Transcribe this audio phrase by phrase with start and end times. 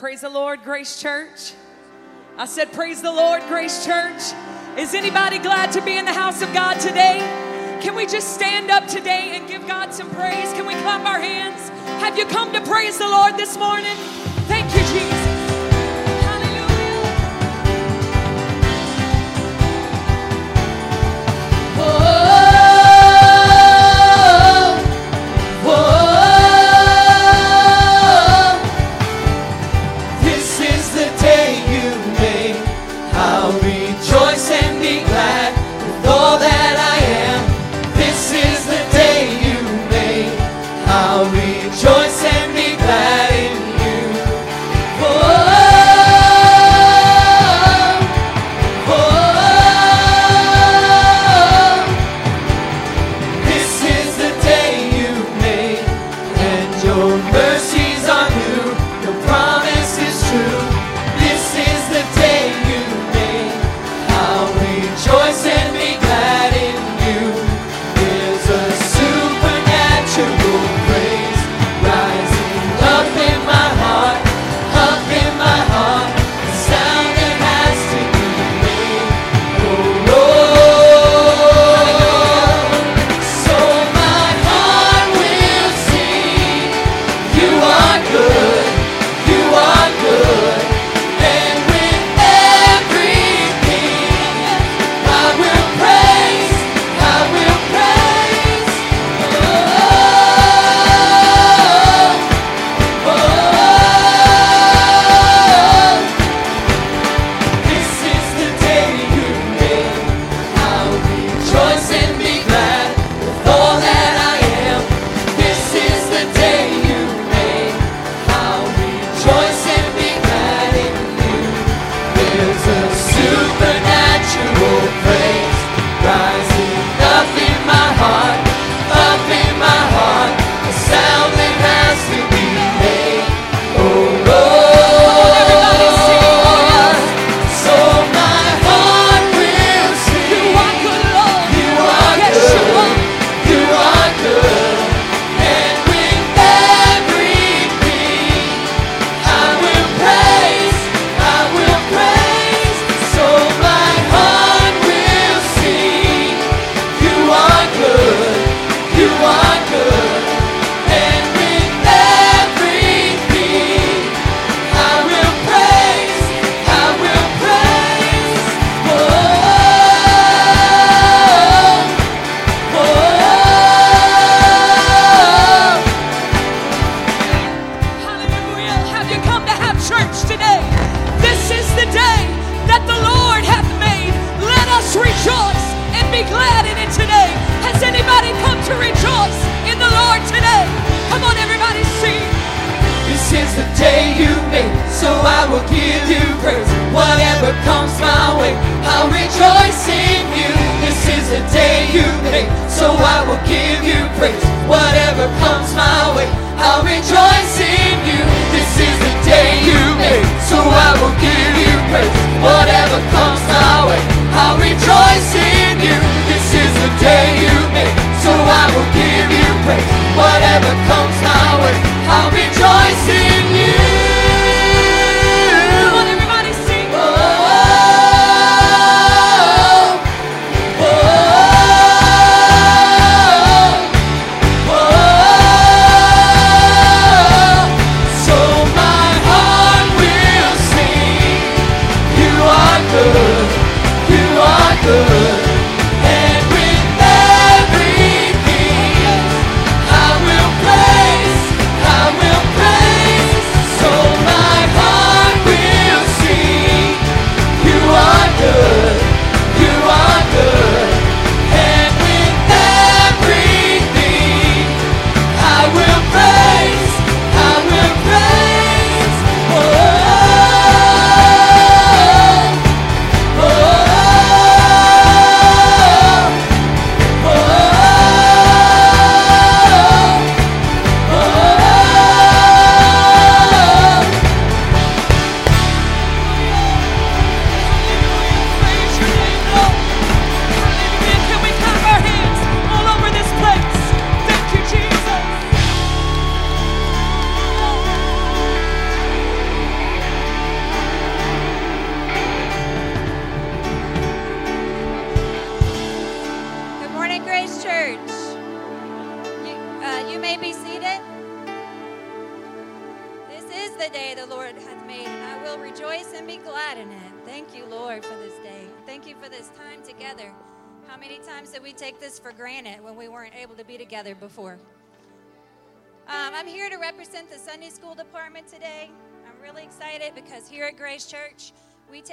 [0.00, 1.52] Praise the Lord, Grace Church.
[2.38, 4.22] I said, Praise the Lord, Grace Church.
[4.78, 7.18] Is anybody glad to be in the house of God today?
[7.82, 10.54] Can we just stand up today and give God some praise?
[10.54, 11.68] Can we clap our hands?
[12.00, 13.94] Have you come to praise the Lord this morning?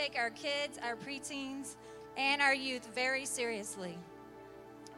[0.08, 1.76] Take our kids, our preteens,
[2.16, 3.98] and our youth very seriously.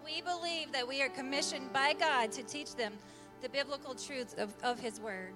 [0.05, 2.93] We believe that we are commissioned by God to teach them
[3.41, 5.33] the biblical truths of, of His Word.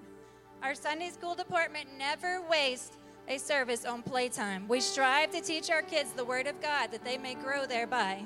[0.61, 2.97] Our Sunday school department never wastes
[3.27, 4.67] a service on playtime.
[4.67, 8.23] We strive to teach our kids the Word of God that they may grow thereby.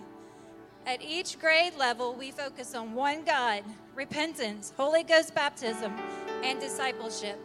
[0.86, 3.64] At each grade level, we focus on one God,
[3.96, 5.94] repentance, Holy Ghost baptism,
[6.44, 7.40] and discipleship.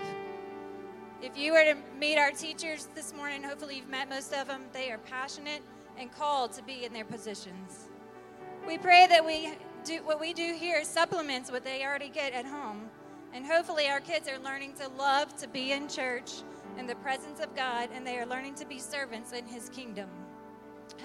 [1.22, 4.62] If you were to meet our teachers this morning, hopefully you've met most of them,
[4.72, 5.62] they are passionate
[5.96, 7.90] and called to be in their positions.
[8.66, 9.54] We pray that we
[9.84, 12.90] do what we do here supplements what they already get at home.
[13.32, 16.32] And hopefully our kids are learning to love to be in church
[16.76, 20.08] in the presence of God and they are learning to be servants in his kingdom.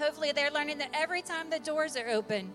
[0.00, 2.50] Hopefully they're learning that every time the doors are open,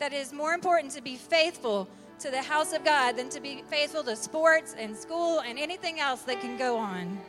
[0.00, 1.88] that it is more important to be faithful
[2.24, 6.00] to the house of God than to be faithful to sports and school and anything
[6.00, 7.20] else that can go on.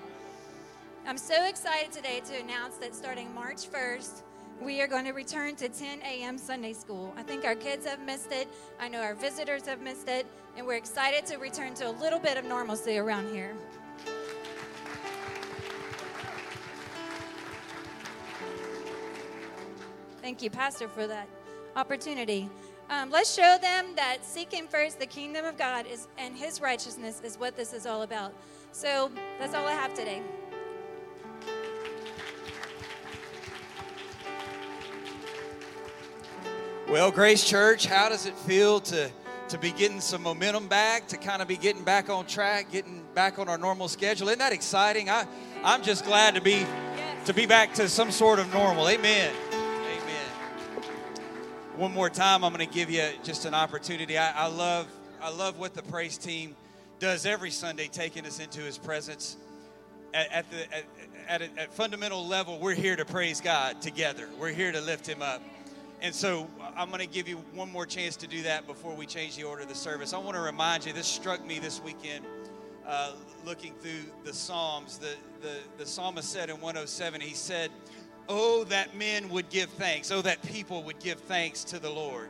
[1.05, 4.21] I'm so excited today to announce that starting March 1st,
[4.61, 6.37] we are going to return to 10 a.m.
[6.37, 7.13] Sunday school.
[7.17, 8.47] I think our kids have missed it.
[8.79, 10.25] I know our visitors have missed it.
[10.55, 13.53] And we're excited to return to a little bit of normalcy around here.
[20.21, 21.27] Thank you, Pastor, for that
[21.75, 22.49] opportunity.
[22.87, 27.19] Um, let's show them that seeking first the kingdom of God is, and his righteousness
[27.23, 28.31] is what this is all about.
[28.71, 29.09] So
[29.39, 30.21] that's all I have today.
[36.87, 39.09] Well, Grace Church, how does it feel to,
[39.49, 43.03] to be getting some momentum back, to kind of be getting back on track, getting
[43.15, 44.27] back on our normal schedule?
[44.27, 45.09] Isn't that exciting?
[45.09, 45.25] I,
[45.63, 46.67] I'm just glad to be
[47.25, 48.87] to be back to some sort of normal.
[48.87, 49.33] Amen.
[51.77, 54.17] One more time, I'm going to give you just an opportunity.
[54.17, 54.87] I, I love
[55.21, 56.55] I love what the praise team
[56.99, 59.35] does every Sunday, taking us into His presence.
[60.13, 60.83] At, at the at,
[61.27, 64.29] at, a, at fundamental level, we're here to praise God together.
[64.39, 65.41] We're here to lift Him up.
[66.01, 69.05] And so I'm going to give you one more chance to do that before we
[69.05, 70.13] change the order of the service.
[70.13, 72.23] I want to remind you, this struck me this weekend
[72.87, 73.11] uh,
[73.45, 74.97] looking through the Psalms.
[74.97, 77.69] The, the, the psalmist said in 107, he said,
[78.27, 80.11] Oh, that men would give thanks.
[80.11, 82.29] Oh, that people would give thanks to the Lord.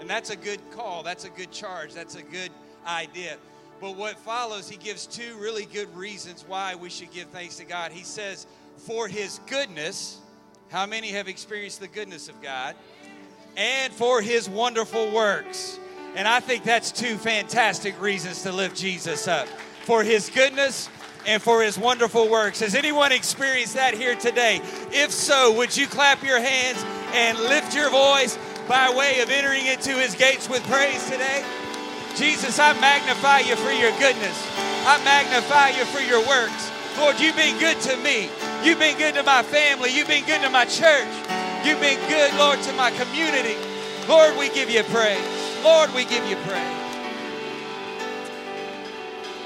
[0.00, 1.02] And that's a good call.
[1.02, 1.92] That's a good charge.
[1.92, 2.50] That's a good
[2.86, 3.36] idea.
[3.80, 7.64] But what follows, he gives two really good reasons why we should give thanks to
[7.64, 7.92] God.
[7.92, 8.46] He says,
[8.78, 10.18] For his goodness,
[10.70, 12.76] how many have experienced the goodness of God?
[13.56, 15.78] And for his wonderful works.
[16.14, 19.48] And I think that's two fantastic reasons to lift Jesus up.
[19.84, 20.88] For his goodness
[21.26, 22.60] and for his wonderful works.
[22.60, 24.60] Has anyone experienced that here today?
[24.92, 28.38] If so, would you clap your hands and lift your voice
[28.68, 31.44] by way of entering into his gates with praise today?
[32.16, 34.36] Jesus, I magnify you for your goodness.
[34.86, 36.70] I magnify you for your works.
[36.98, 38.28] Lord, you've been good to me.
[38.62, 39.90] You've been good to my family.
[39.94, 41.08] You've been good to my church.
[41.64, 43.56] You've been good, Lord, to my community.
[44.08, 45.20] Lord, we give you praise.
[45.62, 46.79] Lord, we give you praise.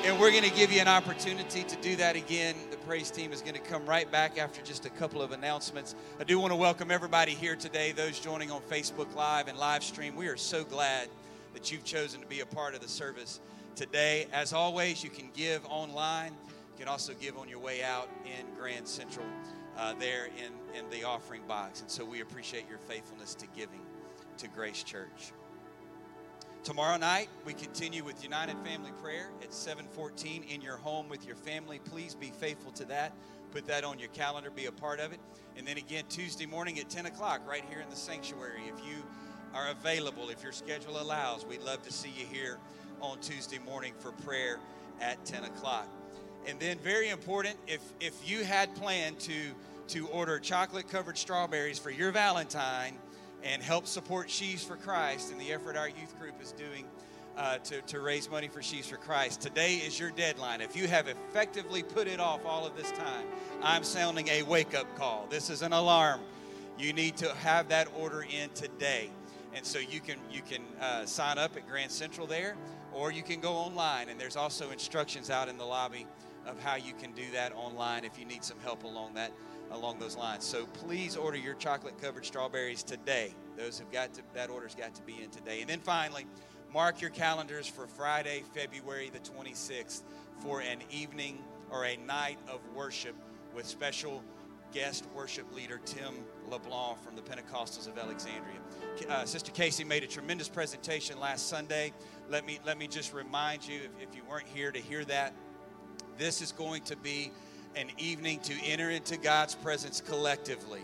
[0.04, 2.54] And we're going to give you an opportunity to do that again.
[2.70, 5.94] The praise team is going to come right back after just a couple of announcements.
[6.20, 9.82] I do want to welcome everybody here today, those joining on Facebook Live and live
[9.82, 10.14] stream.
[10.14, 11.08] We are so glad
[11.54, 13.40] that you've chosen to be a part of the service
[13.76, 14.26] today.
[14.30, 16.32] As always, you can give online.
[16.32, 19.24] You can also give on your way out in Grand Central
[19.78, 21.80] uh, there in, in the offering box.
[21.80, 23.80] And so we appreciate your faithfulness to giving
[24.36, 25.32] to Grace Church.
[26.64, 31.36] Tomorrow night, we continue with United Family Prayer at 714 in your home with your
[31.36, 31.78] family.
[31.78, 33.12] Please be faithful to that.
[33.52, 35.20] Put that on your calendar, be a part of it.
[35.58, 38.62] And then again, Tuesday morning at 10 o'clock, right here in the sanctuary.
[38.66, 39.02] If you
[39.52, 42.56] are available, if your schedule allows, we'd love to see you here
[43.02, 44.58] on Tuesday morning for prayer
[45.02, 45.86] at 10 o'clock.
[46.46, 49.34] And then, very important, if, if you had planned to,
[49.88, 52.96] to order chocolate covered strawberries for your Valentine,
[53.44, 56.86] and help support Sheaves for Christ and the effort our youth group is doing
[57.36, 59.42] uh, to, to raise money for Sheaves for Christ.
[59.42, 60.62] Today is your deadline.
[60.62, 63.26] If you have effectively put it off all of this time,
[63.62, 65.26] I'm sounding a wake up call.
[65.28, 66.20] This is an alarm.
[66.78, 69.10] You need to have that order in today.
[69.54, 72.56] And so you can you can uh, sign up at Grand Central there,
[72.92, 74.08] or you can go online.
[74.08, 76.06] And there's also instructions out in the lobby
[76.46, 79.30] of how you can do that online if you need some help along that
[79.74, 80.44] along those lines.
[80.44, 83.34] So please order your chocolate covered strawberries today.
[83.56, 85.60] Those have got to, that order's got to be in today.
[85.60, 86.26] And then finally,
[86.72, 90.02] mark your calendars for Friday, February the 26th
[90.40, 93.14] for an evening or a night of worship
[93.54, 94.22] with special
[94.72, 96.14] guest worship leader Tim
[96.50, 98.58] LeBlanc from the Pentecostals of Alexandria.
[99.08, 101.92] Uh, Sister Casey made a tremendous presentation last Sunday.
[102.28, 105.32] Let me let me just remind you, if, if you weren't here to hear that,
[106.18, 107.30] this is going to be
[107.76, 110.80] an evening to enter into God's presence collectively.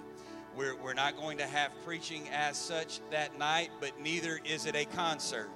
[0.56, 4.74] We're, we're not going to have preaching as such that night, but neither is it
[4.74, 5.48] a concert.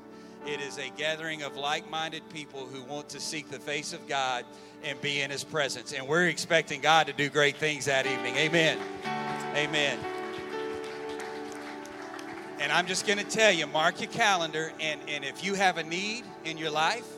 [0.46, 4.06] It is a gathering of like minded people who want to seek the face of
[4.06, 4.44] God
[4.82, 5.92] and be in His presence.
[5.92, 8.36] And we're expecting God to do great things that evening.
[8.36, 8.78] Amen.
[9.56, 9.98] Amen.
[12.60, 15.76] And I'm just going to tell you mark your calendar, and, and if you have
[15.78, 17.13] a need in your life,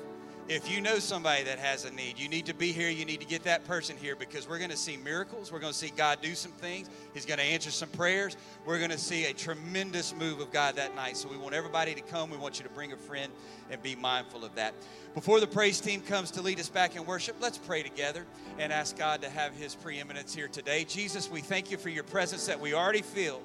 [0.49, 2.89] if you know somebody that has a need, you need to be here.
[2.89, 5.51] You need to get that person here because we're going to see miracles.
[5.51, 6.89] We're going to see God do some things.
[7.15, 8.37] He's going to answer some prayers.
[8.65, 11.17] We're going to see a tremendous move of God that night.
[11.17, 12.31] So we want everybody to come.
[12.31, 13.33] We want you to bring a friend
[13.71, 14.75] and be mindful of that.
[15.15, 18.25] Before the praise team comes to lead us back in worship, let's pray together
[18.59, 20.85] and ask God to have his preeminence here today.
[20.85, 23.43] Jesus, we thank you for your presence that we already feel.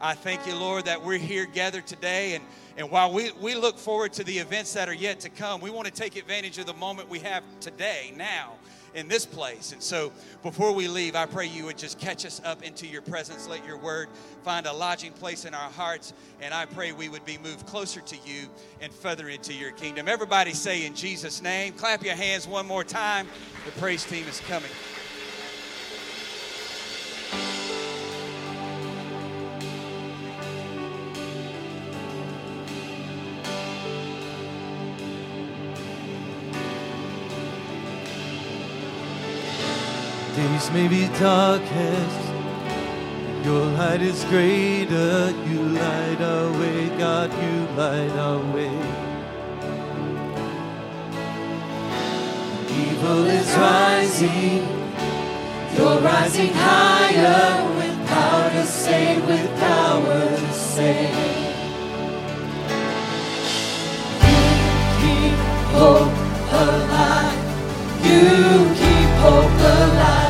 [0.00, 2.34] I thank you, Lord, that we're here gathered today.
[2.34, 2.44] And,
[2.76, 5.70] and while we, we look forward to the events that are yet to come, we
[5.70, 8.54] want to take advantage of the moment we have today, now,
[8.94, 9.72] in this place.
[9.72, 10.12] And so
[10.42, 13.48] before we leave, I pray you would just catch us up into your presence.
[13.48, 14.08] Let your word
[14.42, 16.12] find a lodging place in our hearts.
[16.40, 18.48] And I pray we would be moved closer to you
[18.80, 20.08] and further into your kingdom.
[20.08, 21.72] Everybody say in Jesus' name.
[21.72, 23.28] Clap your hands one more time.
[23.64, 24.70] The praise team is coming.
[40.56, 42.32] Days may be darkest,
[43.44, 45.30] your light is greater.
[45.48, 48.76] You light our way, God, you light our way.
[52.70, 54.62] Evil is rising,
[55.76, 61.16] you're rising higher with power to save, with power to save.
[64.24, 64.40] You
[65.00, 65.38] keep
[65.76, 66.16] hope
[66.50, 67.44] alive.
[68.08, 70.25] You keep hope alive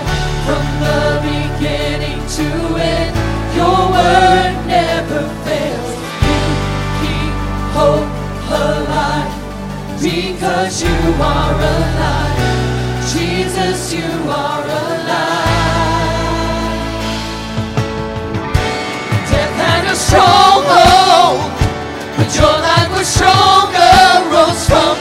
[10.46, 12.38] because you are alive.
[13.12, 15.46] Jesus, you are alive.
[19.30, 21.52] Death had a stronghold,
[22.16, 23.96] but your light was stronger.
[24.32, 24.95] Rose from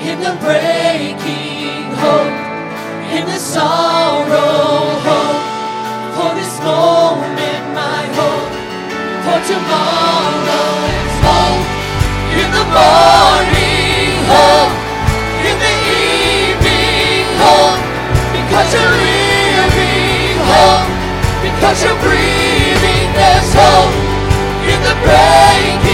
[0.00, 2.32] in the breaking, hope
[3.12, 5.44] in the sorrow, hope
[6.16, 8.52] for this moment, my hope
[9.24, 10.68] for tomorrow.
[10.88, 11.68] There's hope
[12.32, 14.72] in the morning, hope
[15.44, 17.80] in the evening, hope
[18.32, 20.88] because you're living, hope
[21.44, 23.08] because you're breathing.
[23.12, 23.92] There's hope
[24.64, 25.89] in the breaking,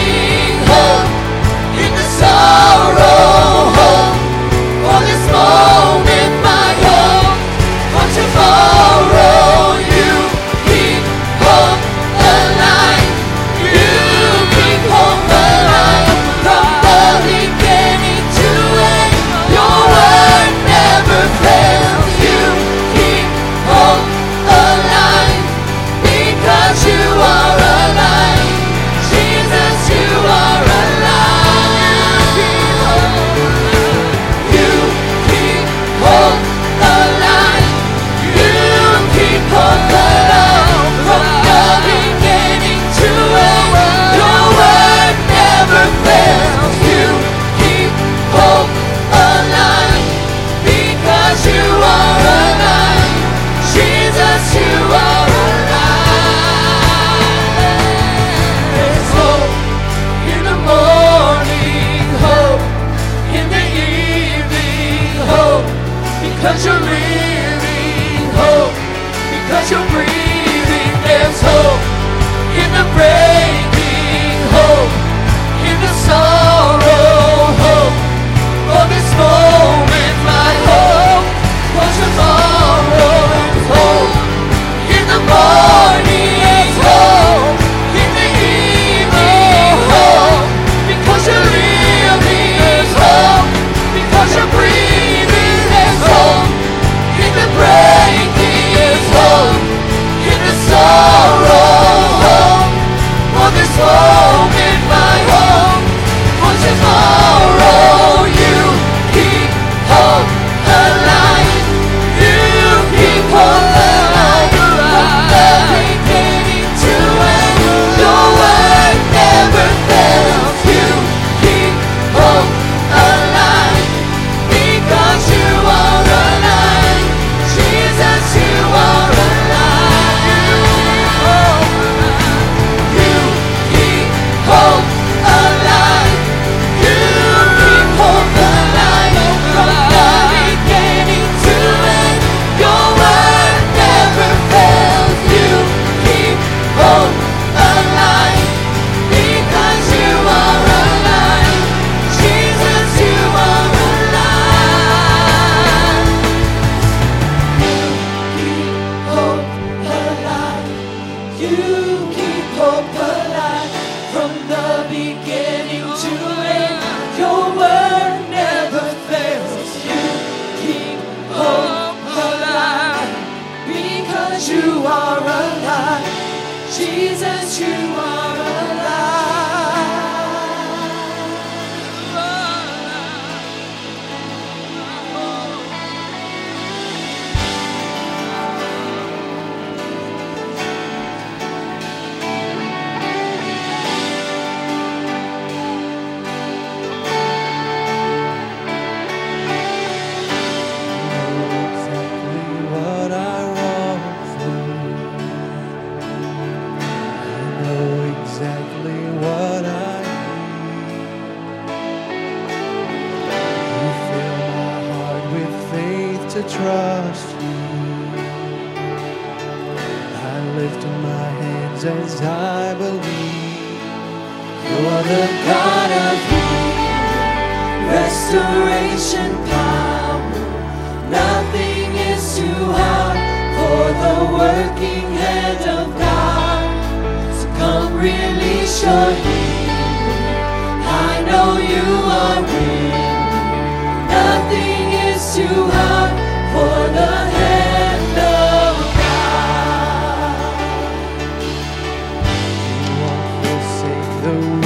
[254.26, 254.65] the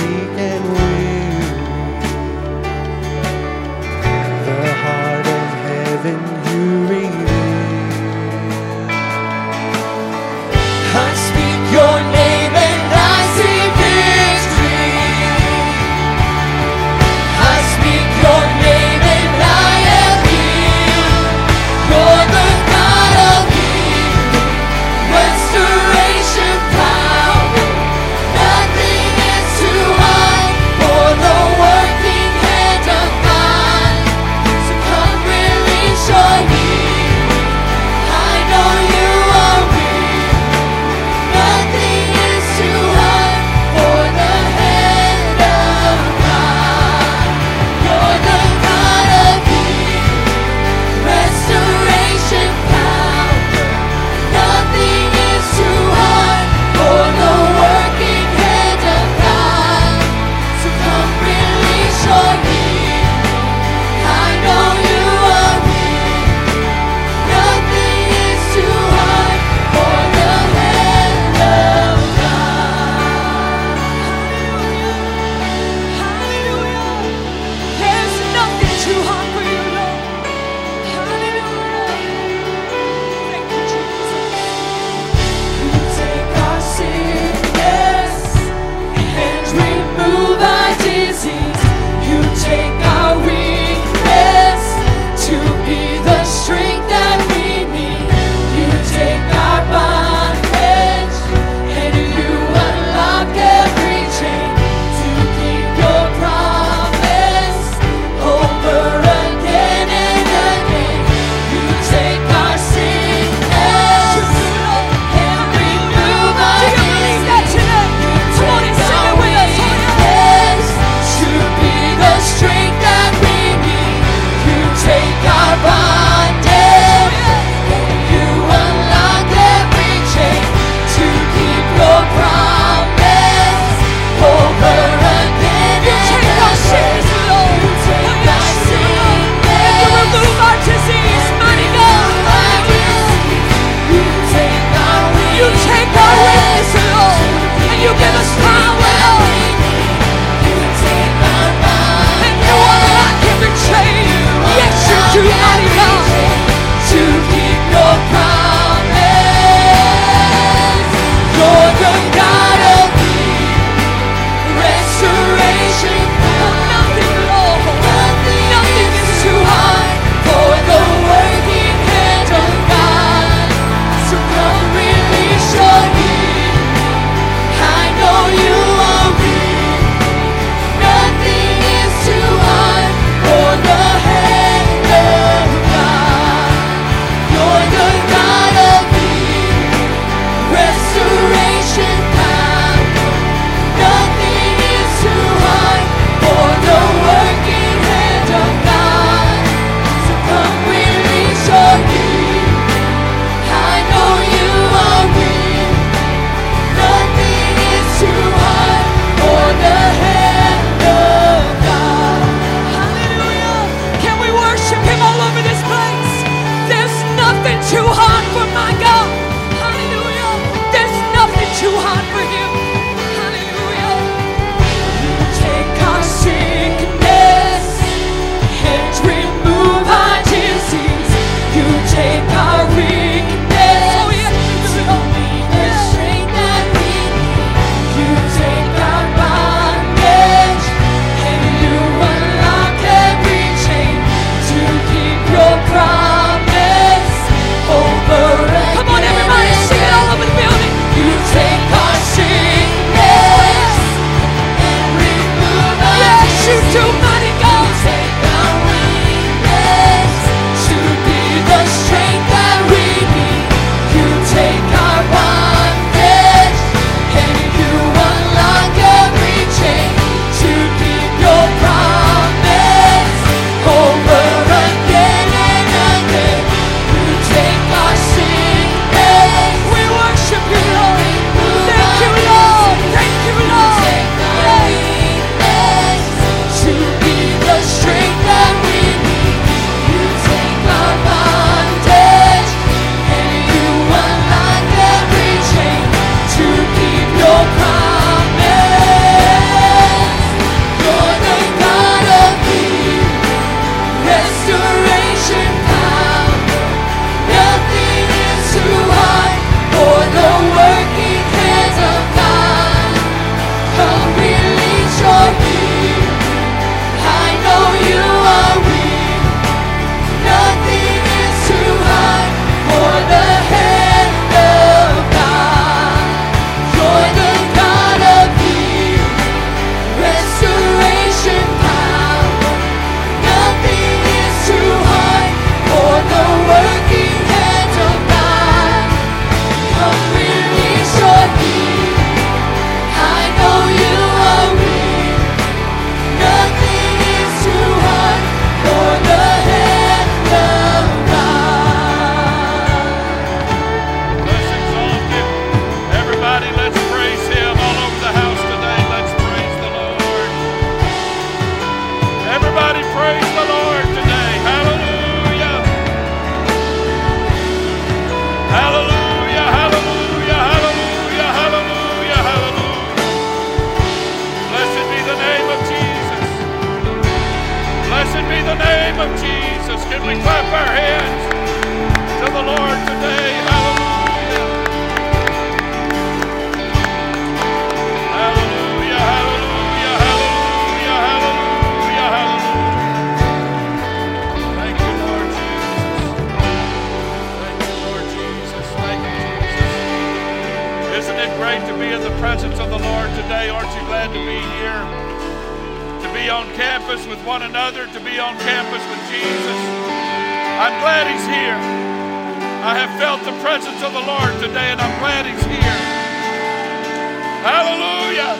[417.42, 418.36] Hallelujah.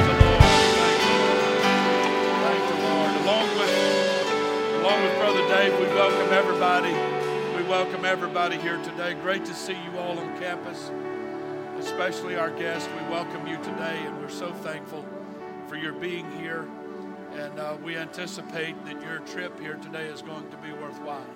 [0.00, 0.42] The Lord.
[0.72, 1.52] Thank you, Lord.
[2.40, 3.12] Thank you, Lord.
[3.20, 6.92] Along with, along with Brother Dave, we welcome everybody.
[7.54, 9.12] We welcome everybody here today.
[9.20, 10.90] Great to see you all on campus,
[11.78, 12.88] especially our guests.
[12.98, 15.04] We welcome you today, and we're so thankful
[15.68, 16.66] for your being here.
[17.34, 21.26] And uh, we anticipate that your trip here today is going to be worthwhile.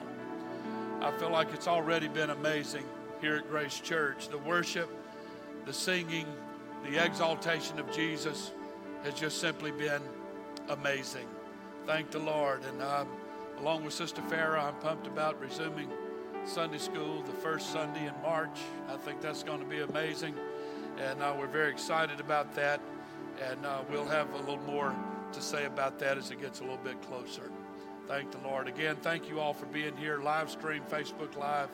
[1.03, 2.87] I feel like it's already been amazing
[3.21, 4.29] here at Grace Church.
[4.29, 4.89] The worship,
[5.67, 6.27] the singing,
[6.85, 8.53] the exaltation of Jesus
[9.05, 10.03] has just simply been
[10.69, 11.27] amazing.
[11.87, 12.63] Thank the Lord.
[12.65, 13.09] And um,
[13.59, 15.91] along with Sister Farah, I'm pumped about resuming
[16.45, 18.59] Sunday school the first Sunday in March.
[18.89, 20.35] I think that's going to be amazing.
[20.99, 22.81] And uh, we're very excited about that.
[23.51, 24.95] And uh, we'll have a little more
[25.33, 27.51] to say about that as it gets a little bit closer.
[28.09, 28.67] Thank the Lord.
[28.67, 31.69] Again, thank you all for being here, live stream, Facebook Live.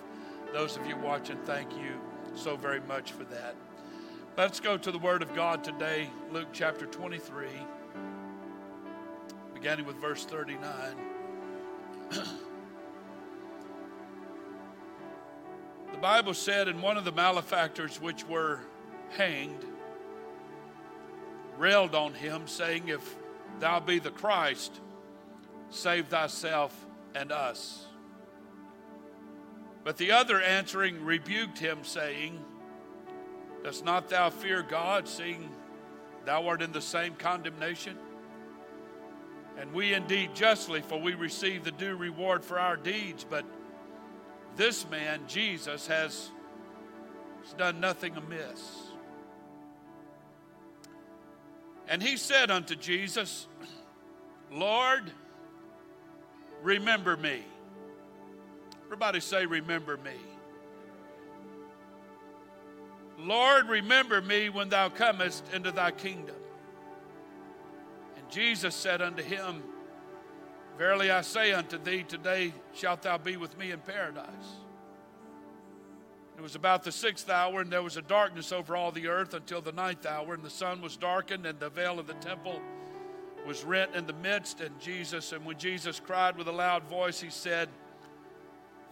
[0.57, 2.01] Those of you watching, thank you
[2.35, 3.55] so very much for that.
[4.39, 7.47] Let's go to the Word of God today, Luke chapter 23,
[9.53, 10.63] beginning with verse 39.
[12.11, 12.25] the
[16.01, 18.61] Bible said, and one of the malefactors which were
[19.11, 19.63] hanged
[21.59, 23.15] railed on him, saying, If
[23.61, 24.81] thou be the Christ,
[25.69, 27.86] save thyself and us.
[29.87, 32.45] But the other answering rebuked him, saying,
[33.63, 35.49] Dost not thou fear God, seeing
[36.25, 37.97] thou art in the same condemnation?
[39.57, 43.45] And we indeed justly, for we receive the due reward for our deeds, but
[44.57, 46.33] this man, Jesus, has,
[47.45, 48.91] has done nothing amiss.
[51.87, 53.47] And he said unto Jesus,
[54.51, 55.13] Lord,
[56.61, 57.45] remember me.
[58.87, 60.15] Everybody say, Remember me.
[63.19, 66.37] Lord, remember me when thou comest into thy kingdom.
[68.17, 69.63] And Jesus said unto him,
[70.79, 74.29] Verily I say unto thee, today shalt thou be with me in paradise.
[76.37, 79.33] It was about the sixth hour, and there was a darkness over all the earth
[79.33, 82.61] until the ninth hour, and the sun was darkened, and the veil of the temple
[83.47, 84.61] was rent in the midst.
[84.61, 87.71] And Jesus, and when Jesus cried with a loud voice, he said,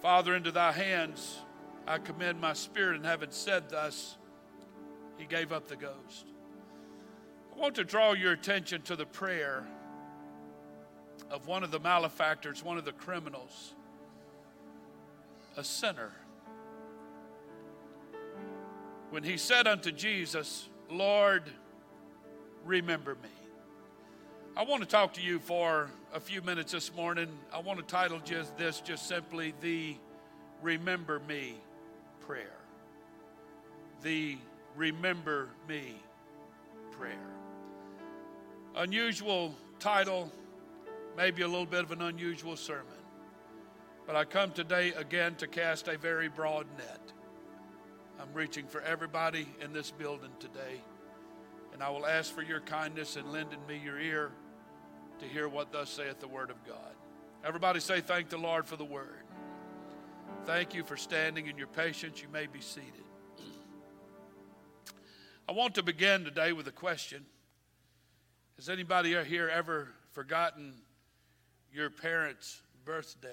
[0.04, 1.38] Father, into thy hands
[1.86, 2.96] I commend my spirit.
[2.96, 4.18] And having said thus,
[5.16, 6.26] he gave up the ghost.
[7.50, 9.66] I want to draw your attention to the prayer
[11.30, 13.72] of one of the malefactors, one of the criminals,
[15.56, 16.12] a sinner
[19.08, 21.44] when he said unto Jesus, Lord,
[22.62, 23.43] remember me.
[24.56, 27.26] I want to talk to you for a few minutes this morning.
[27.52, 29.96] I want to title just this just simply the
[30.62, 31.56] Remember Me
[32.20, 32.54] prayer.
[34.04, 34.38] The
[34.76, 35.96] Remember Me
[36.92, 37.18] prayer.
[38.76, 40.30] Unusual title,
[41.16, 42.86] maybe a little bit of an unusual sermon.
[44.06, 47.12] But I come today again to cast a very broad net.
[48.20, 50.80] I'm reaching for everybody in this building today.
[51.72, 54.30] And I will ask for your kindness in lending me your ear
[55.20, 56.94] to hear what thus saith the Word of God.
[57.44, 59.22] Everybody say, Thank the Lord for the Word.
[60.46, 62.20] Thank you for standing in your patience.
[62.20, 63.04] You may be seated.
[65.48, 67.24] I want to begin today with a question.
[68.56, 70.74] Has anybody here ever forgotten
[71.72, 73.28] your parents' birthday?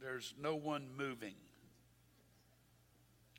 [0.00, 1.34] There's no one moving.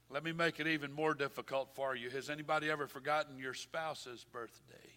[0.09, 2.09] Let me make it even more difficult for you.
[2.09, 4.90] Has anybody ever forgotten your spouse's birthday?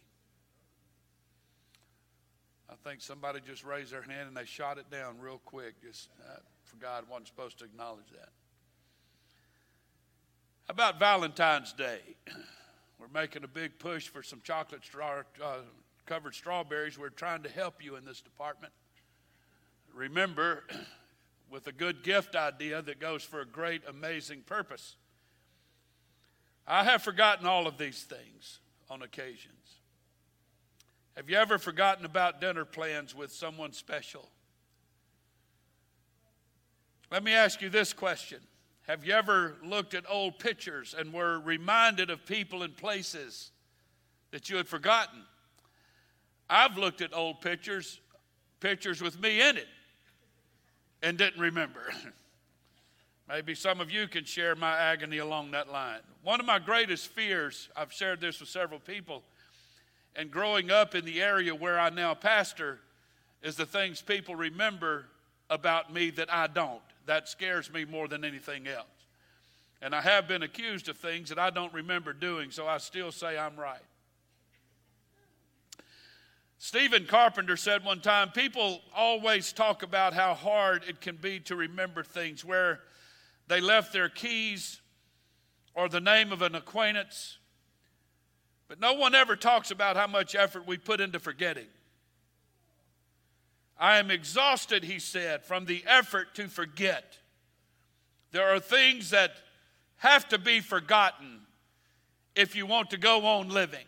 [2.69, 5.75] I think somebody just raised their hand and they shot it down real quick.
[5.83, 8.31] Just uh, forgot, wasn't supposed to acknowledge that.
[10.67, 12.01] How about Valentine's Day?
[12.99, 15.57] We're making a big push for some chocolate straw, uh,
[16.07, 16.99] covered strawberries.
[16.99, 18.73] We're trying to help you in this department.
[19.93, 20.65] Remember,
[21.51, 24.97] with a good gift idea that goes for a great, amazing purpose.
[26.67, 29.64] I have forgotten all of these things on occasions.
[31.17, 34.29] Have you ever forgotten about dinner plans with someone special?
[37.11, 38.41] Let me ask you this question
[38.89, 43.53] Have you ever looked at old pictures and were reminded of people and places
[44.33, 45.21] that you had forgotten?
[46.51, 48.01] I've looked at old pictures,
[48.61, 49.69] pictures with me in it,
[51.03, 51.93] and didn't remember.
[53.29, 56.01] Maybe some of you can share my agony along that line.
[56.23, 59.23] One of my greatest fears, I've shared this with several people,
[60.17, 62.81] and growing up in the area where I now pastor,
[63.43, 65.07] is the things people remember
[65.51, 66.81] about me that I don't.
[67.07, 68.87] That scares me more than anything else.
[69.83, 73.13] And I have been accused of things that I don't remember doing, so I still
[73.13, 73.83] say I'm right.
[76.57, 81.55] Stephen Carpenter said one time people always talk about how hard it can be to
[81.55, 82.81] remember things, where
[83.49, 84.81] they left their keys
[85.75, 87.37] or the name of an acquaintance,
[88.69, 91.67] but no one ever talks about how much effort we put into forgetting.
[93.79, 97.19] I am exhausted, he said, from the effort to forget.
[98.31, 99.33] There are things that
[99.97, 101.41] have to be forgotten
[102.35, 103.85] if you want to go on living.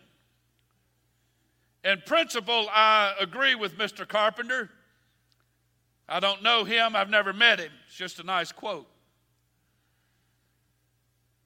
[1.83, 4.07] In principle, I agree with Mr.
[4.07, 4.69] Carpenter.
[6.09, 7.71] I don't know him, I've never met him.
[7.87, 8.87] It's just a nice quote.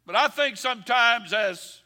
[0.06, 1.82] But I think sometimes as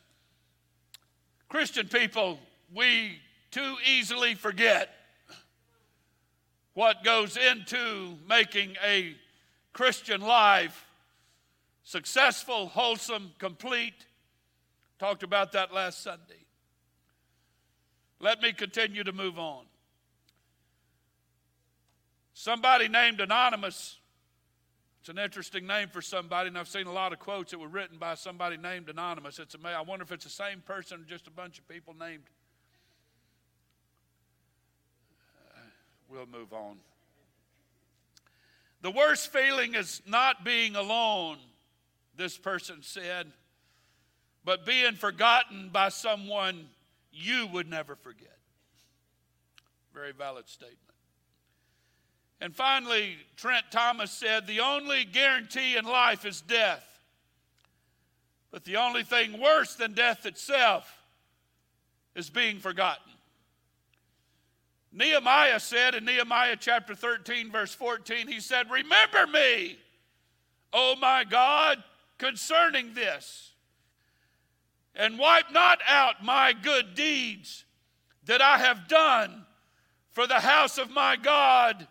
[1.56, 2.38] Christian people,
[2.74, 3.18] we
[3.50, 4.90] too easily forget
[6.74, 9.16] what goes into making a
[9.72, 10.86] Christian life
[11.86, 13.94] successful, wholesome, complete.
[15.00, 16.44] Talked about that last Sunday.
[18.20, 19.64] Let me continue to move on.
[22.34, 23.98] Somebody named Anonymous.
[25.06, 27.68] It's an interesting name for somebody, and I've seen a lot of quotes that were
[27.68, 29.38] written by somebody named Anonymous.
[29.38, 29.78] It's amazing.
[29.78, 32.24] I wonder if it's the same person or just a bunch of people named.
[35.48, 35.60] Uh,
[36.10, 36.78] we'll move on.
[38.82, 41.38] The worst feeling is not being alone,
[42.18, 43.28] this person said,
[44.44, 46.66] but being forgotten by someone
[47.12, 48.40] you would never forget.
[49.94, 50.85] Very valid statement.
[52.42, 56.84] And finally, Trent Thomas said the only guarantee in life is death.
[58.52, 60.92] But the only thing worse than death itself
[62.16, 63.12] is being forgotten.
[64.92, 69.78] Nehemiah said in Nehemiah chapter 13, verse 14, he said, Remember me,
[70.72, 71.84] O my God,
[72.18, 73.52] concerning this
[74.96, 77.66] and wipe not out my good deeds
[78.26, 79.46] that I have done
[80.12, 81.88] for the house of my God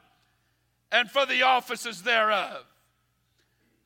[0.94, 2.64] and for the offices thereof.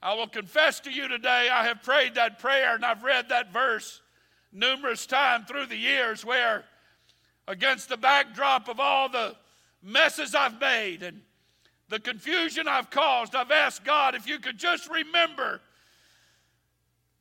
[0.02, 3.50] I will confess to you today, I have prayed that prayer and I've read that
[3.50, 4.02] verse
[4.52, 6.64] numerous times through the years where,
[7.48, 9.34] against the backdrop of all the
[9.82, 11.22] messes I've made and
[11.88, 15.62] the confusion I've caused, I've asked God if you could just remember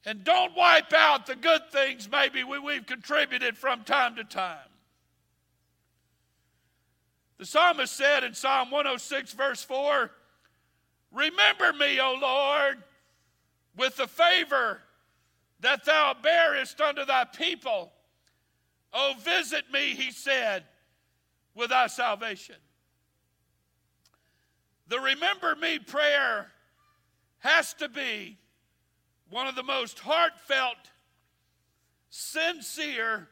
[0.05, 4.57] and don't wipe out the good things maybe we, we've contributed from time to time.
[7.37, 10.11] The psalmist said in Psalm 106, verse 4
[11.11, 12.83] Remember me, O Lord,
[13.75, 14.81] with the favor
[15.59, 17.91] that thou bearest unto thy people.
[18.93, 20.63] Oh, visit me, he said,
[21.55, 22.55] with thy salvation.
[24.87, 26.47] The remember me prayer
[27.39, 28.37] has to be
[29.29, 30.77] one of the most heartfelt,
[32.09, 33.27] sincere,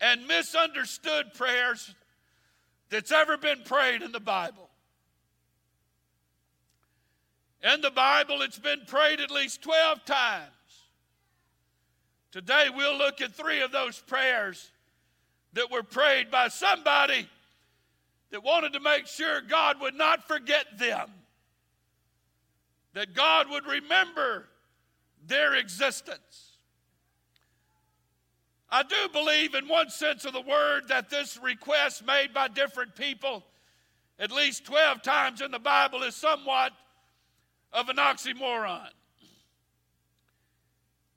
[0.00, 1.94] and misunderstood prayers
[2.94, 4.70] that's ever been prayed in the Bible.
[7.60, 10.50] In the Bible, it's been prayed at least 12 times.
[12.30, 14.70] Today, we'll look at three of those prayers
[15.54, 17.28] that were prayed by somebody
[18.30, 21.10] that wanted to make sure God would not forget them,
[22.92, 24.46] that God would remember
[25.26, 26.43] their existence.
[28.70, 32.96] I do believe, in one sense of the word, that this request made by different
[32.96, 33.44] people
[34.18, 36.72] at least 12 times in the Bible is somewhat
[37.72, 38.88] of an oxymoron.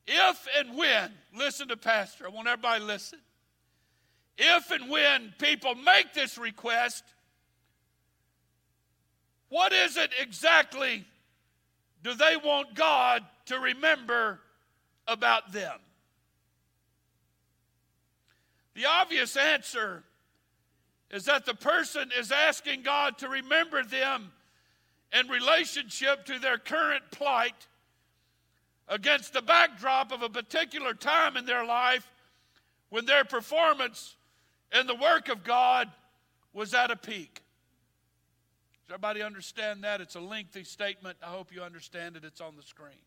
[0.08, 3.20] If and when, listen to Pastor, I want everybody to listen.
[4.38, 7.04] If and when people make this request,
[9.50, 11.06] what is it exactly
[12.04, 14.40] do they want God to remember
[15.08, 15.74] about them?
[18.78, 20.04] The obvious answer
[21.10, 24.32] is that the person is asking God to remember them
[25.12, 27.66] in relationship to their current plight
[28.88, 32.08] against the backdrop of a particular time in their life
[32.90, 34.16] when their performance
[34.72, 35.90] and the work of God
[36.54, 37.42] was at a peak.
[38.86, 40.02] Does everybody understand that?
[40.02, 41.18] It's a lengthy statement.
[41.24, 42.24] I hope you understand it.
[42.24, 43.02] It's on the screen.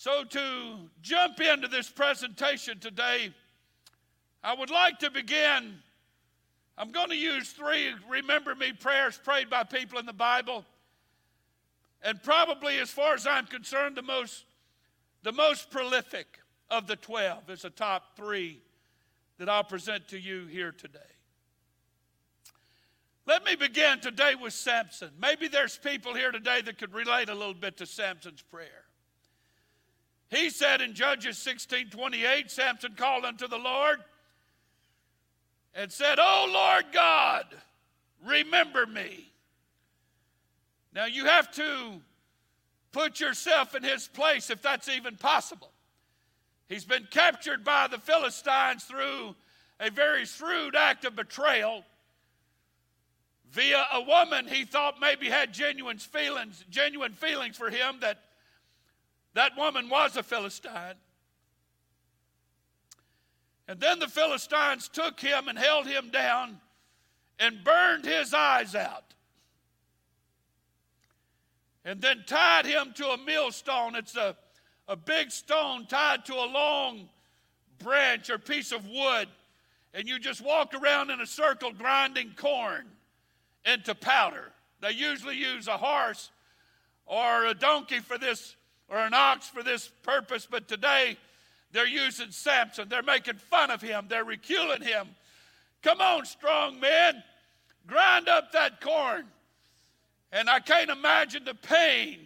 [0.00, 3.34] So, to jump into this presentation today,
[4.42, 5.74] I would like to begin.
[6.78, 10.64] I'm going to use three remember me prayers prayed by people in the Bible.
[12.02, 14.46] And probably, as far as I'm concerned, the most,
[15.22, 16.38] the most prolific
[16.70, 18.62] of the 12 is the top three
[19.36, 20.98] that I'll present to you here today.
[23.26, 25.10] Let me begin today with Samson.
[25.20, 28.79] Maybe there's people here today that could relate a little bit to Samson's prayer.
[30.30, 33.98] He said in Judges 16 28, Samson called unto the Lord
[35.74, 37.46] and said, Oh Lord God,
[38.24, 39.26] remember me.
[40.94, 42.00] Now you have to
[42.92, 45.72] put yourself in his place if that's even possible.
[46.68, 49.34] He's been captured by the Philistines through
[49.80, 51.84] a very shrewd act of betrayal
[53.50, 58.18] via a woman he thought maybe had genuine feelings, genuine feelings for him that
[59.34, 60.96] that woman was a Philistine.
[63.68, 66.60] And then the Philistines took him and held him down
[67.38, 69.14] and burned his eyes out.
[71.84, 73.94] And then tied him to a millstone.
[73.94, 74.36] It's a,
[74.88, 77.08] a big stone tied to a long
[77.78, 79.28] branch or piece of wood.
[79.94, 82.86] And you just walk around in a circle grinding corn
[83.64, 84.52] into powder.
[84.80, 86.30] They usually use a horse
[87.06, 88.54] or a donkey for this,
[88.90, 91.16] or an ox for this purpose, but today
[91.72, 92.88] they're using Samson.
[92.88, 94.06] They're making fun of him.
[94.08, 95.08] They're ridiculing him.
[95.82, 97.22] Come on, strong men,
[97.86, 99.24] grind up that corn.
[100.32, 102.18] And I can't imagine the pain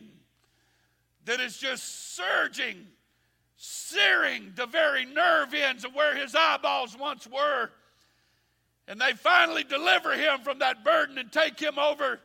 [1.27, 2.87] that is just surging,
[3.57, 7.71] searing the very nerve ends of where his eyeballs once were.
[8.89, 12.21] And they finally deliver him from that burden and take him over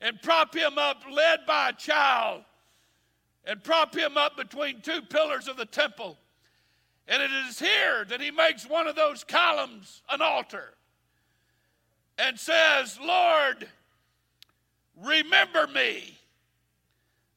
[0.00, 2.42] and prop him up, led by a child,
[3.44, 6.16] and prop him up between two pillars of the temple.
[7.08, 10.74] And it is here that he makes one of those columns an altar
[12.18, 13.68] and says, Lord,
[15.02, 16.16] remember me.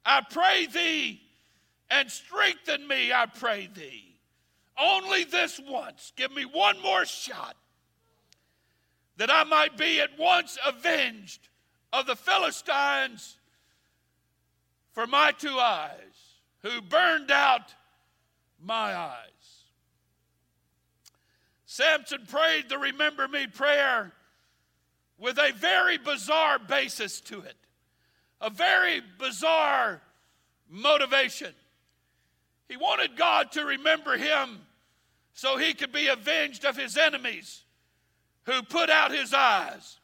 [0.06, 1.22] I pray thee
[1.90, 4.16] and strengthen me, I pray thee.
[4.80, 6.12] Only this once.
[6.16, 7.56] Give me one more shot
[9.18, 11.48] that I might be at once avenged
[11.94, 13.38] of the Philistines
[14.96, 15.92] for my two eyes,
[16.64, 17.76] who burned out
[18.64, 19.20] my eyes.
[21.66, 24.14] Samson prayed the Remember Me prayer
[25.18, 27.58] with a very bizarre basis to it,
[28.40, 30.02] a very bizarre
[30.70, 31.54] motivation.
[32.70, 34.62] He wanted God to remember him
[35.34, 37.64] so he could be avenged of his enemies
[38.46, 40.00] who put out his eyes.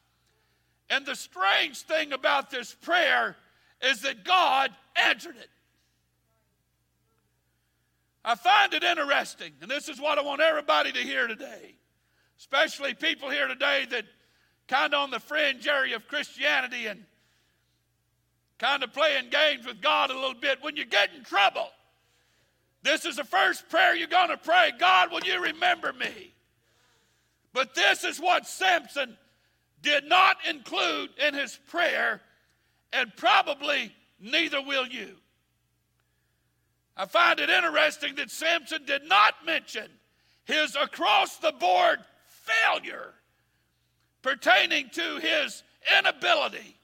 [0.90, 3.36] And the strange thing about this prayer
[3.80, 5.48] is that God answered it.
[8.24, 11.74] I find it interesting, and this is what I want everybody to hear today,
[12.38, 14.04] especially people here today that
[14.68, 17.04] kind of on the fringe area of Christianity and
[18.58, 20.58] kind of playing games with God a little bit.
[20.62, 21.68] When you get in trouble,
[22.84, 26.32] this is the first prayer you're going to pray God, will you remember me?
[27.52, 29.16] But this is what Samson
[29.82, 32.20] did not include in his prayer,
[32.92, 33.92] and probably
[34.22, 35.16] neither will you.
[36.96, 39.88] I find it interesting that Samson did not mention
[40.44, 43.14] his across the board failure
[44.22, 45.62] pertaining to his
[45.98, 46.76] inability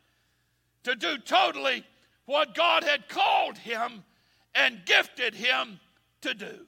[0.84, 1.84] to do totally
[2.26, 4.04] what God had called him
[4.54, 5.78] and gifted him
[6.22, 6.66] to do.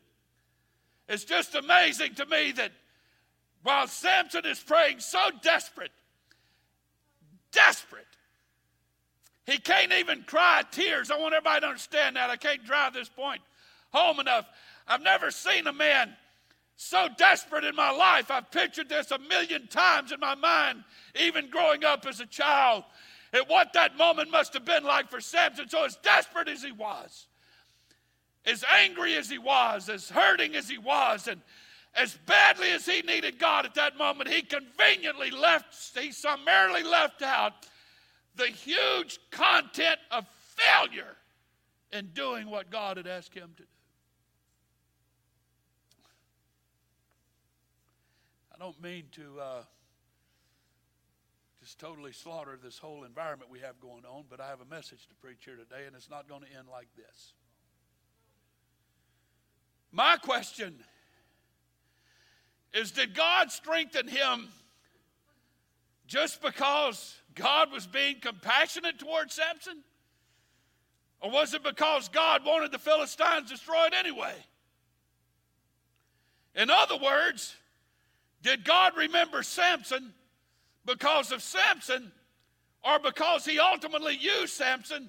[1.09, 2.73] It's just amazing to me that
[3.62, 5.91] while Samson is praying so desperate,
[7.53, 8.07] desperate,
[9.47, 11.11] he can't even cry tears.
[11.11, 12.30] I want everybody to understand that.
[12.30, 13.41] I can't drive this point
[13.93, 14.47] home enough.
[14.86, 16.14] I've never seen a man
[16.76, 18.30] so desperate in my life.
[18.30, 20.82] I've pictured this a million times in my mind,
[21.20, 22.84] even growing up as a child,
[23.32, 25.68] at what that moment must have been like for Samson.
[25.68, 27.26] So, as desperate as he was,
[28.47, 31.41] as angry as he was, as hurting as he was, and
[31.95, 37.22] as badly as he needed God at that moment, he conveniently left, he summarily left
[37.22, 37.53] out
[38.37, 40.26] the huge content of
[40.57, 41.16] failure
[41.93, 43.68] in doing what God had asked him to do.
[48.55, 49.62] I don't mean to uh,
[51.61, 55.07] just totally slaughter this whole environment we have going on, but I have a message
[55.09, 57.33] to preach here today, and it's not going to end like this.
[59.93, 60.76] My question
[62.72, 64.49] is did God strengthen him
[66.11, 69.85] just because God was being compassionate towards Samson?
[71.21, 74.35] Or was it because God wanted the Philistines destroyed anyway?
[76.57, 77.55] In other words,
[78.43, 80.13] did God remember Samson
[80.85, 82.11] because of Samson
[82.85, 85.09] or because he ultimately used Samson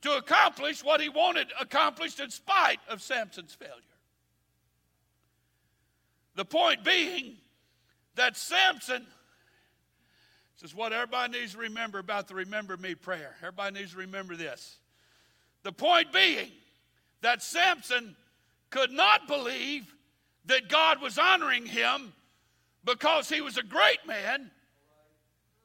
[0.00, 3.74] to accomplish what he wanted accomplished in spite of Samson's failure?
[6.36, 7.36] The point being
[8.14, 9.06] that Samson,
[10.60, 13.36] this is what everybody needs to remember about the Remember Me prayer.
[13.40, 14.76] Everybody needs to remember this.
[15.62, 16.50] The point being
[17.20, 18.16] that Samson
[18.70, 19.92] could not believe
[20.46, 22.12] that God was honoring him
[22.84, 24.50] because he was a great man,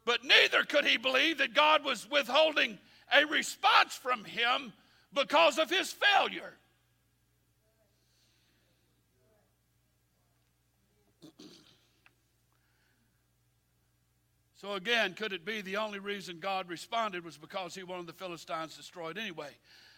[0.05, 2.77] but neither could he believe that God was withholding
[3.15, 4.73] a response from him
[5.13, 6.53] because of his failure.
[14.63, 18.13] So, again, could it be the only reason God responded was because he wanted the
[18.13, 19.49] Philistines destroyed anyway?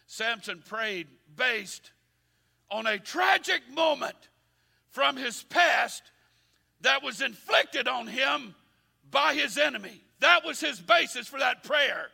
[0.07, 1.05] Samson prayed
[1.35, 1.91] based
[2.71, 4.15] on a tragic moment
[4.89, 6.01] from his past
[6.81, 8.55] that was inflicted on him
[9.11, 10.01] by his enemy.
[10.21, 12.07] That was his basis for that prayer.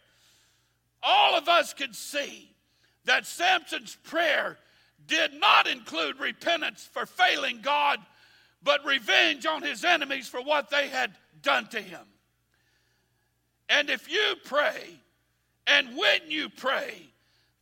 [1.02, 2.54] All of us could see
[3.06, 4.58] that Samson's prayer
[5.08, 7.99] did not include repentance for failing God,
[8.62, 12.02] but revenge on his enemies for what they had done to him.
[13.72, 15.00] And if you pray,
[15.66, 17.10] and when you pray,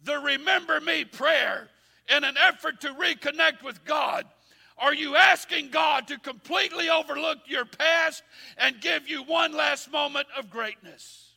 [0.03, 1.69] the remember me prayer
[2.13, 4.25] in an effort to reconnect with God,
[4.79, 8.23] are you asking God to completely overlook your past
[8.57, 11.33] and give you one last moment of greatness?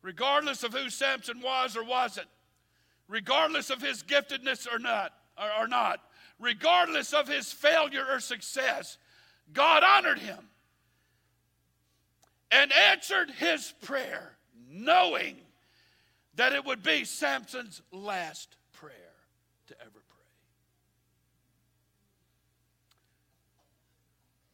[0.00, 2.28] Regardless of who Samson was or wasn't,
[3.06, 6.00] regardless of his giftedness or not, or, or not,
[6.38, 8.96] regardless of his failure or success,
[9.52, 10.49] God honored him
[12.50, 14.32] and answered his prayer,
[14.68, 15.36] knowing
[16.34, 18.92] that it would be Samson's last prayer
[19.68, 20.24] to ever pray.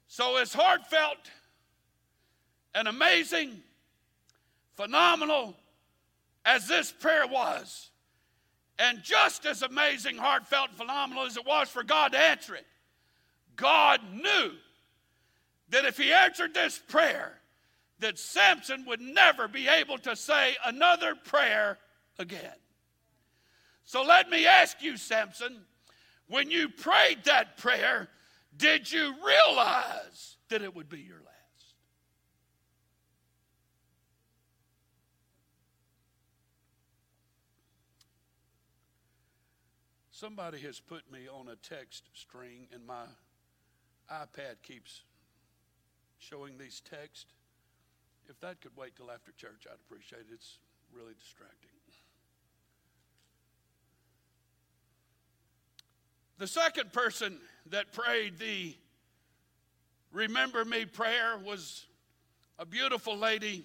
[0.09, 1.19] So, as heartfelt
[2.75, 3.63] and amazing,
[4.75, 5.57] phenomenal
[6.45, 7.91] as this prayer was,
[8.79, 12.67] and just as amazing, heartfelt, and phenomenal as it was for God to answer it,
[13.57, 14.53] God knew
[15.71, 17.39] that if He answered this prayer,
[18.01, 21.79] that Samson would never be able to say another prayer
[22.19, 22.55] again.
[23.85, 25.65] So let me ask you, Samson,
[26.29, 28.09] when you prayed that prayer,
[28.57, 31.27] did you realize that it would be your last?
[40.11, 43.05] Somebody has put me on a text string, and my
[44.11, 45.03] iPad keeps
[46.19, 47.27] showing these texts.
[48.29, 50.35] If that could wait till after church, I'd appreciate it.
[50.35, 50.59] It's
[50.93, 51.71] really distracting.
[56.39, 57.39] The second person
[57.71, 58.75] that prayed the
[60.13, 61.87] Remember Me prayer was
[62.59, 63.65] a beautiful lady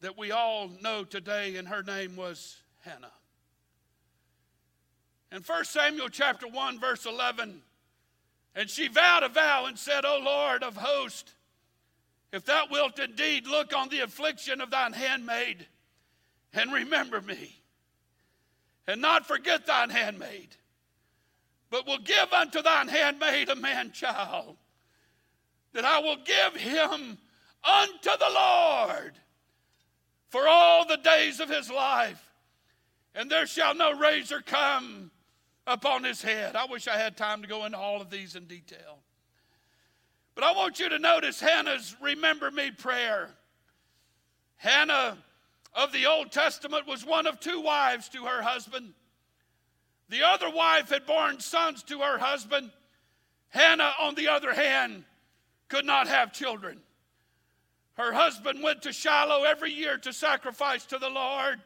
[0.00, 3.12] that we all know today, and her name was Hannah.
[5.32, 7.60] In 1 Samuel chapter 1, verse 11,
[8.54, 11.34] and she vowed a vow and said, O Lord of hosts,
[12.32, 15.66] if thou wilt indeed look on the affliction of thine handmaid
[16.52, 17.60] and remember me,
[18.86, 20.48] and not forget thine handmaid,
[21.70, 24.56] but will give unto thine handmaid a man child,
[25.72, 27.18] that I will give him
[27.64, 29.12] unto the Lord
[30.30, 32.22] for all the days of his life,
[33.14, 35.10] and there shall no razor come
[35.66, 36.56] upon his head.
[36.56, 39.00] I wish I had time to go into all of these in detail.
[40.38, 43.30] But I want you to notice Hannah's remember me prayer.
[44.54, 45.18] Hannah
[45.74, 48.94] of the Old Testament was one of two wives to her husband.
[50.08, 52.70] The other wife had borne sons to her husband.
[53.48, 55.02] Hannah, on the other hand,
[55.66, 56.82] could not have children.
[57.94, 61.60] Her husband went to Shiloh every year to sacrifice to the Lord,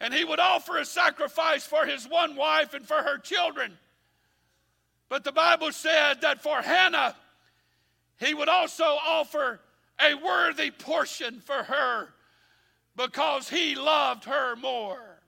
[0.00, 3.76] and he would offer a sacrifice for his one wife and for her children.
[5.08, 7.16] But the Bible said that for Hannah,
[8.18, 9.60] he would also offer
[10.00, 12.08] a worthy portion for her
[12.96, 15.20] because he loved her more.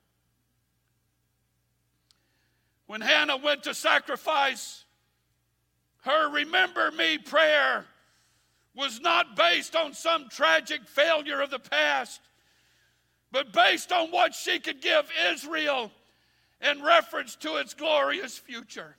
[2.87, 4.85] When Hannah went to sacrifice,
[6.03, 7.85] her remember me prayer
[8.77, 12.21] was not based on some tragic failure of the past,
[13.33, 15.91] but based on what she could give Israel
[16.61, 18.97] in reference to its glorious future.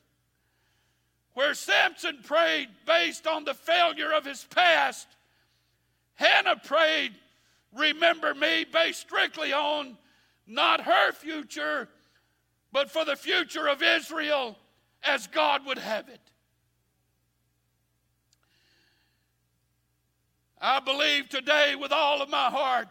[1.37, 5.07] Where Samson prayed based on the failure of his past,
[6.15, 7.13] Hannah prayed,
[7.75, 9.99] Remember me, based strictly on
[10.47, 11.89] not her future,
[12.71, 14.57] but for the future of Israel
[15.03, 16.21] as God would have it.
[20.59, 22.89] I believe today with all of my heart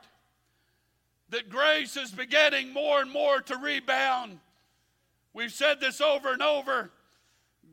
[1.30, 4.38] that grace is beginning more and more to rebound.
[5.34, 6.92] We've said this over and over.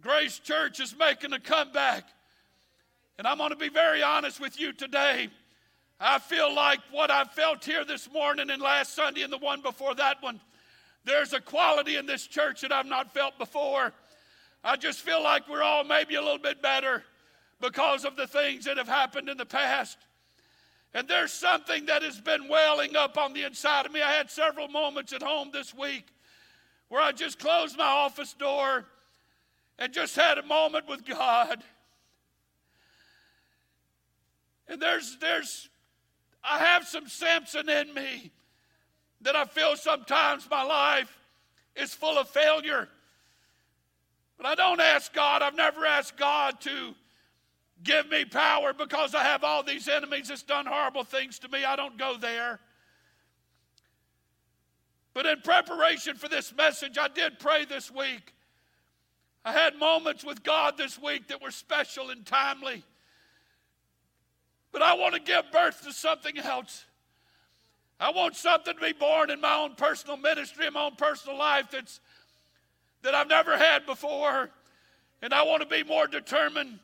[0.04, 2.04] Grace Church is making a comeback.
[3.18, 5.30] And I'm going to be very honest with you today.
[5.98, 9.62] I feel like what I felt here this morning and last Sunday and the one
[9.62, 10.42] before that one,
[11.06, 13.94] there's a quality in this church that I've not felt before.
[14.62, 17.04] I just feel like we're all maybe a little bit better
[17.62, 19.98] because of the things that have happened in the past.
[20.94, 24.02] And there's something that has been welling up on the inside of me.
[24.02, 26.08] I had several moments at home this week
[26.90, 28.86] where I just closed my office door
[29.80, 31.64] and just had a moment with God.
[34.68, 35.70] And there's, there's,
[36.44, 38.32] I have some Samson in me
[39.22, 41.18] that I feel sometimes my life
[41.76, 42.88] is full of failure.
[44.38, 46.94] But I don't ask God, I've never asked God to
[47.84, 51.66] give me power because I have all these enemies that's done horrible things to me.
[51.66, 52.60] I don't go there.
[55.14, 58.33] But in preparation for this message, I did pray this week.
[59.46, 62.84] I had moments with God this week that were special and timely.
[64.72, 66.86] But I want to give birth to something else.
[68.00, 71.38] I want something to be born in my own personal ministry, in my own personal
[71.38, 72.00] life that's
[73.04, 74.50] that I've never had before.
[75.22, 76.80] And I want to be more determined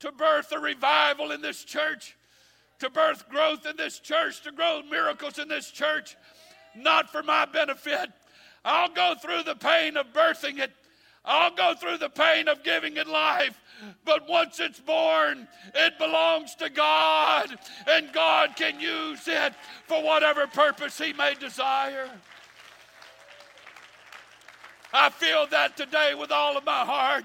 [0.00, 2.16] to birth a revival in this church,
[2.78, 6.16] to birth growth in this church, to grow miracles in this church,
[6.76, 8.10] not for my benefit.
[8.64, 10.70] I'll go through the pain of birthing it.
[11.28, 13.60] I'll go through the pain of giving it life.
[14.04, 17.56] But once it's born, it belongs to God,
[17.86, 19.52] and God can use it
[19.86, 22.08] for whatever purpose He may desire.
[24.92, 27.24] I feel that today with all of my heart.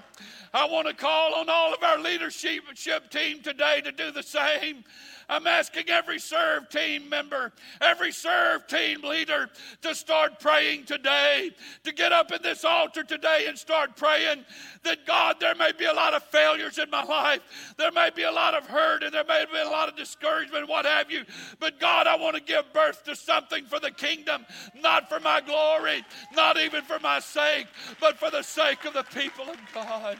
[0.52, 4.84] I want to call on all of our leadership team today to do the same.
[5.28, 9.48] I'm asking every serve team member, every serve team leader
[9.82, 11.50] to start praying today,
[11.84, 14.44] to get up in this altar today and start praying
[14.82, 17.40] that God, there may be a lot of failures in my life.
[17.76, 20.68] There may be a lot of hurt and there may be a lot of discouragement,
[20.68, 21.24] what have you.
[21.58, 24.44] But God, I want to give birth to something for the kingdom,
[24.80, 26.04] not for my glory,
[26.34, 27.66] not even for my sake,
[28.00, 30.18] but for the sake of the people of God.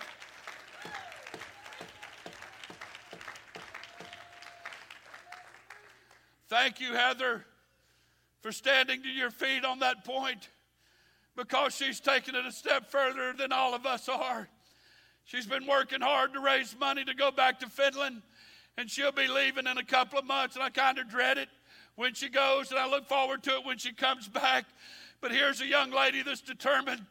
[6.54, 7.44] Thank you, Heather,
[8.40, 10.50] for standing to your feet on that point
[11.34, 14.48] because she's taken it a step further than all of us are.
[15.24, 18.22] She's been working hard to raise money to go back to Finland,
[18.78, 21.48] and she'll be leaving in a couple of months, and I kind of dread it
[21.96, 24.64] when she goes, and I look forward to it when she comes back.
[25.20, 27.04] But here's a young lady that's determined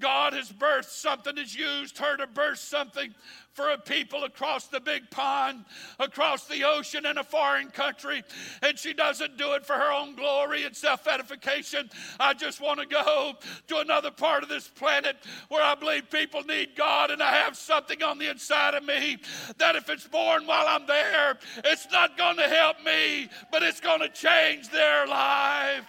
[0.00, 3.14] God has birthed something, has used her to birth something
[3.52, 5.64] for a people across the big pond,
[5.98, 8.22] across the ocean in a foreign country.
[8.62, 11.90] And she doesn't do it for her own glory and self edification.
[12.18, 13.34] I just want to go
[13.68, 15.16] to another part of this planet
[15.48, 19.18] where I believe people need God, and I have something on the inside of me
[19.58, 23.80] that if it's born while I'm there, it's not going to help me, but it's
[23.80, 25.84] going to change their life.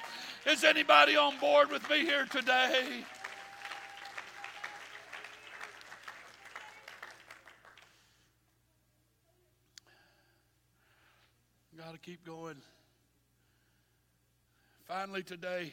[0.46, 3.04] Is anybody on board with me here today?
[11.84, 12.58] Got to keep going.
[14.88, 15.72] Finally, today,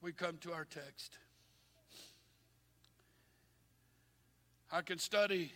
[0.00, 1.18] we come to our text.
[4.72, 5.52] I can study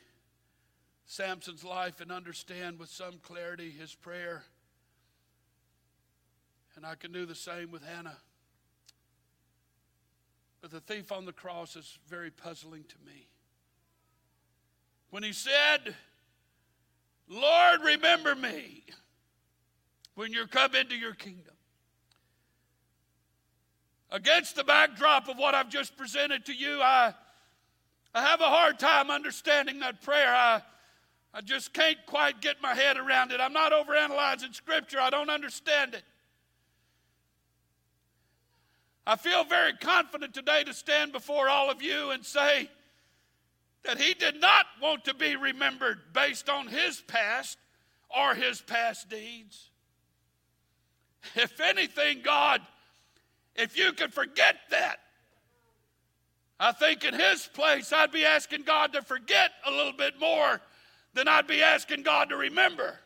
[1.06, 4.42] Samson's life and understand with some clarity his prayer.
[6.76, 8.18] And I can do the same with Hannah.
[10.60, 13.28] But the thief on the cross is very puzzling to me.
[15.08, 15.94] When he said,
[17.28, 18.84] Lord, remember me
[20.14, 21.54] when you come into your kingdom.
[24.10, 27.14] Against the backdrop of what I've just presented to you, I,
[28.14, 30.32] I have a hard time understanding that prayer.
[30.32, 30.62] I,
[31.32, 33.40] I just can't quite get my head around it.
[33.40, 36.04] I'm not overanalyzing Scripture, I don't understand it.
[39.06, 42.70] I feel very confident today to stand before all of you and say,
[43.84, 47.58] that he did not want to be remembered based on his past
[48.16, 49.70] or his past deeds.
[51.34, 52.60] If anything, God,
[53.54, 55.00] if you could forget that,
[56.58, 60.60] I think in his place, I'd be asking God to forget a little bit more
[61.14, 62.98] than I'd be asking God to remember.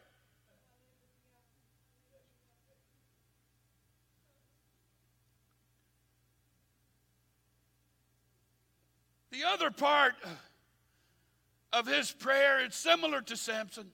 [9.31, 10.15] The other part
[11.73, 13.91] of his prayer is similar to Samson.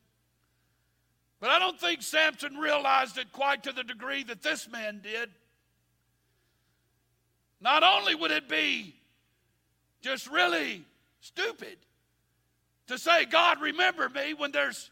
[1.41, 5.31] But I don't think Samson realized it quite to the degree that this man did.
[7.61, 8.95] Not only would it be
[10.01, 10.85] just really
[11.21, 11.77] stupid
[12.87, 14.91] to say, God, remember me, when there's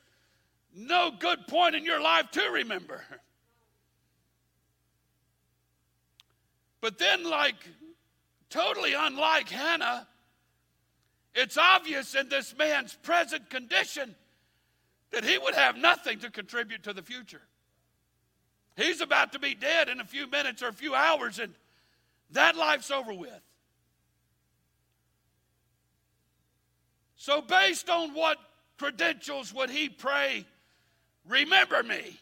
[0.74, 3.02] no good point in your life to remember.
[6.80, 7.56] But then, like,
[8.50, 10.08] totally unlike Hannah,
[11.34, 14.14] it's obvious in this man's present condition
[15.10, 17.42] that he would have nothing to contribute to the future.
[18.76, 21.54] He's about to be dead in a few minutes or a few hours, and
[22.30, 23.40] that life's over with.
[27.16, 28.38] So, based on what
[28.78, 30.44] credentials would he pray,
[31.28, 32.18] remember me?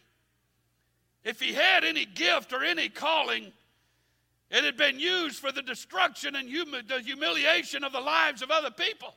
[1.25, 3.53] If he had any gift or any calling,
[4.51, 8.71] it had been used for the destruction and the humiliation of the lives of other
[8.71, 9.15] people.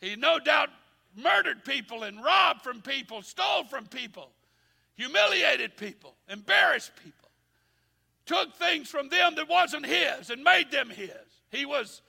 [0.00, 0.70] He no doubt
[1.14, 4.30] murdered people and robbed from people, stole from people,
[4.94, 7.28] humiliated people, embarrassed people,
[8.24, 11.10] took things from them that wasn't his and made them his.
[11.50, 12.00] He was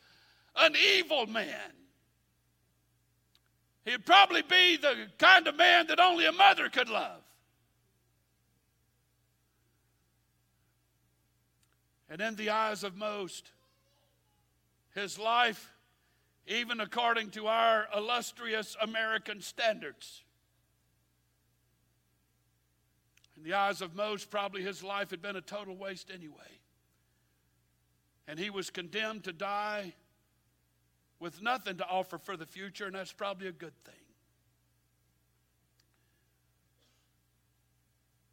[0.56, 1.72] an evil man.
[3.86, 7.23] He'd probably be the kind of man that only a mother could love.
[12.14, 13.50] And in the eyes of most,
[14.94, 15.74] his life,
[16.46, 20.22] even according to our illustrious American standards,
[23.36, 26.60] in the eyes of most, probably his life had been a total waste anyway.
[28.28, 29.96] And he was condemned to die
[31.20, 33.96] with nothing to offer for the future, and that's probably a good thing.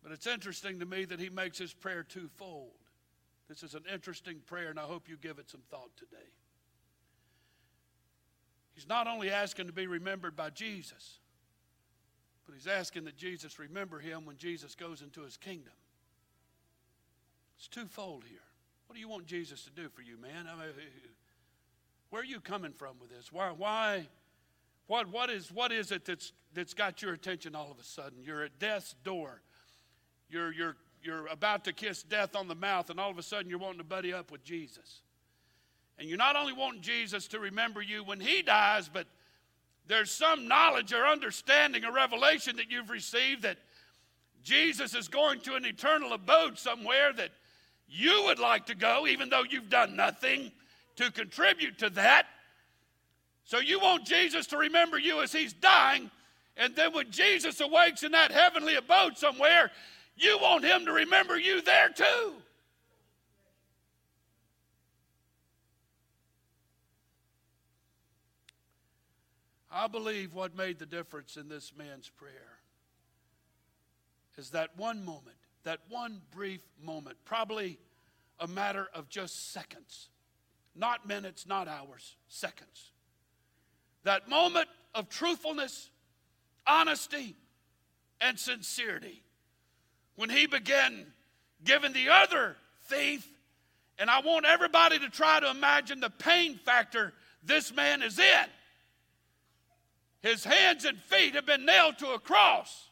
[0.02, 2.72] But it's interesting to me that he makes his prayer twofold.
[3.51, 6.30] This is an interesting prayer, and I hope you give it some thought today.
[8.74, 11.18] He's not only asking to be remembered by Jesus,
[12.46, 15.72] but he's asking that Jesus remember him when Jesus goes into his kingdom.
[17.59, 18.38] It's twofold here.
[18.86, 20.46] What do you want Jesus to do for you, man?
[20.46, 20.72] I mean,
[22.11, 23.32] where are you coming from with this?
[23.32, 23.51] Why?
[23.51, 24.07] Why?
[24.86, 28.22] What, what, is, what is it that's, that's got your attention all of a sudden?
[28.22, 29.42] You're at death's door.
[30.28, 33.48] You're, you're you're about to kiss death on the mouth, and all of a sudden
[33.48, 35.03] you're wanting to buddy up with Jesus.
[35.98, 39.07] And you're not only wanting Jesus to remember you when he dies, but
[39.86, 43.59] there's some knowledge or understanding or revelation that you've received that
[44.42, 47.30] Jesus is going to an eternal abode somewhere that
[47.88, 50.53] you would like to go, even though you've done nothing
[50.96, 52.26] to contribute to that.
[53.44, 56.11] So you want Jesus to remember you as he's dying,
[56.57, 59.70] and then when Jesus awakes in that heavenly abode somewhere,
[60.20, 62.34] you want him to remember you there too.
[69.72, 72.58] I believe what made the difference in this man's prayer
[74.36, 77.78] is that one moment, that one brief moment, probably
[78.40, 80.08] a matter of just seconds,
[80.74, 82.90] not minutes, not hours, seconds.
[84.02, 85.90] That moment of truthfulness,
[86.66, 87.36] honesty,
[88.20, 89.22] and sincerity
[90.16, 91.06] when he began
[91.64, 93.26] giving the other thief,
[93.98, 98.46] and I want everybody to try to imagine the pain factor this man is in.
[100.22, 102.88] His hands and feet have been nailed to a cross.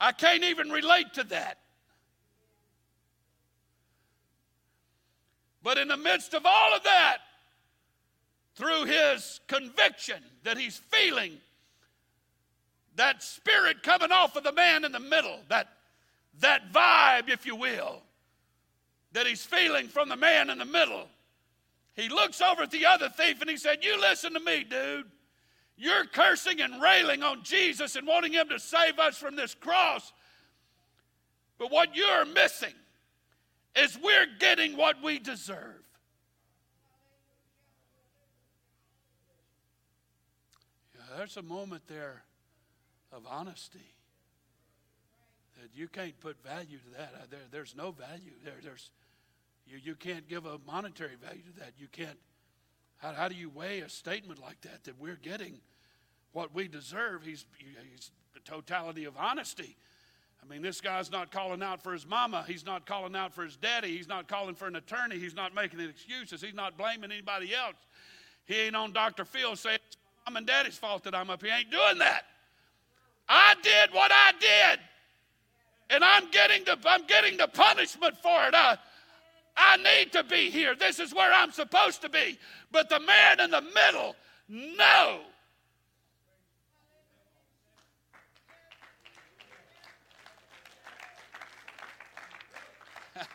[0.00, 1.58] I can't even relate to that.
[5.62, 7.18] But in the midst of all of that,
[8.54, 11.38] through his conviction that he's feeling
[12.98, 15.68] that spirit coming off of the man in the middle, that,
[16.40, 18.02] that vibe, if you will,
[19.12, 21.06] that he's feeling from the man in the middle.
[21.94, 25.06] He looks over at the other thief and he said, You listen to me, dude.
[25.76, 30.12] You're cursing and railing on Jesus and wanting him to save us from this cross.
[31.56, 32.74] But what you're missing
[33.76, 35.84] is we're getting what we deserve.
[40.96, 42.24] Yeah, there's a moment there
[43.12, 43.94] of honesty.
[45.60, 47.30] That you can't put value to that.
[47.30, 48.32] There, there's no value.
[48.44, 48.90] There, there's,
[49.66, 51.72] you, you can't give a monetary value to that.
[51.78, 52.18] You can't.
[52.98, 55.60] How, how do you weigh a statement like that that we're getting
[56.32, 57.24] what we deserve?
[57.24, 59.76] He's, he's the totality of honesty.
[60.42, 62.44] I mean, this guy's not calling out for his mama.
[62.46, 63.96] He's not calling out for his daddy.
[63.96, 65.18] He's not calling for an attorney.
[65.18, 66.40] He's not making excuses.
[66.40, 67.76] He's not blaming anybody else.
[68.46, 69.24] He ain't on Dr.
[69.24, 69.96] Phil saying it's
[70.26, 71.42] mom and daddy's fault that I'm up.
[71.42, 72.22] He ain't doing that.
[73.28, 74.80] I did what I did.
[75.90, 78.54] And I'm getting the, I'm getting the punishment for it.
[78.54, 78.78] I,
[79.56, 80.74] I need to be here.
[80.74, 82.38] This is where I'm supposed to be.
[82.70, 84.14] But the man in the middle,
[84.48, 85.20] no.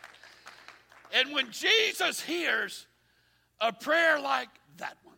[1.12, 2.86] and when Jesus hears
[3.60, 5.14] a prayer like that one,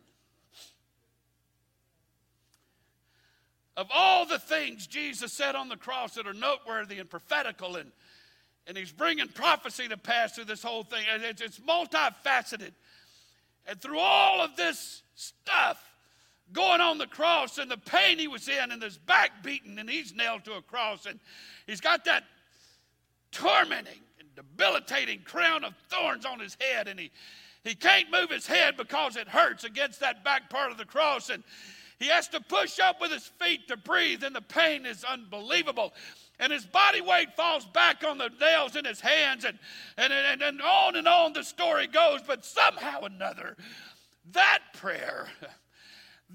[3.77, 7.91] of all the things Jesus said on the cross that are noteworthy and prophetical and
[8.67, 11.05] and he's bringing prophecy to pass through this whole thing.
[11.21, 12.73] It's, it's multifaceted.
[13.65, 15.81] And through all of this stuff
[16.51, 19.89] going on the cross and the pain he was in and his back beaten and
[19.89, 21.19] he's nailed to a cross and
[21.65, 22.23] he's got that
[23.31, 27.11] tormenting and debilitating crown of thorns on his head and he,
[27.65, 31.29] he can't move his head because it hurts against that back part of the cross
[31.29, 31.43] and
[31.99, 35.93] he has to push up with his feet to breathe, and the pain is unbelievable.
[36.39, 39.57] And his body weight falls back on the nails in his hands, and,
[39.97, 42.21] and, and, and on and on the story goes.
[42.25, 43.57] But somehow or another,
[44.33, 45.27] that prayer,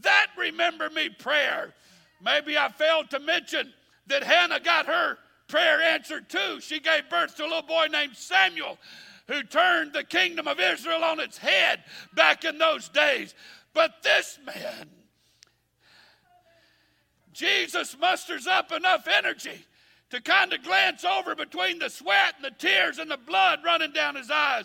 [0.00, 1.74] that remember me prayer,
[2.20, 3.72] maybe I failed to mention
[4.08, 6.60] that Hannah got her prayer answered too.
[6.60, 8.78] She gave birth to a little boy named Samuel
[9.28, 11.84] who turned the kingdom of Israel on its head
[12.14, 13.34] back in those days.
[13.74, 14.88] But this man,
[17.32, 19.66] Jesus musters up enough energy
[20.10, 23.92] to kind of glance over between the sweat and the tears and the blood running
[23.92, 24.64] down his eyes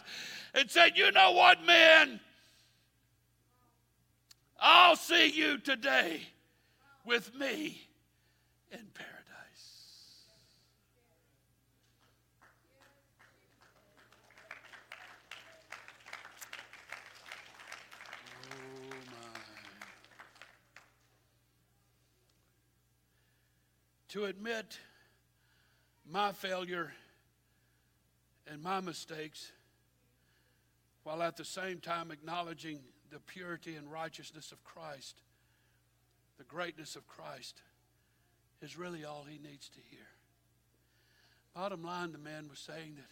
[0.53, 2.19] and said, You know what, man?
[4.59, 6.21] I'll see you today
[7.05, 7.81] with me
[8.71, 9.16] in paradise.
[24.09, 24.79] To admit
[26.09, 26.93] my failure
[28.49, 29.51] and my mistakes
[31.03, 32.79] while at the same time acknowledging
[33.11, 35.21] the purity and righteousness of Christ,
[36.37, 37.61] the greatness of Christ,
[38.61, 40.07] is really all he needs to hear.
[41.55, 43.07] Bottom line, the man was saying that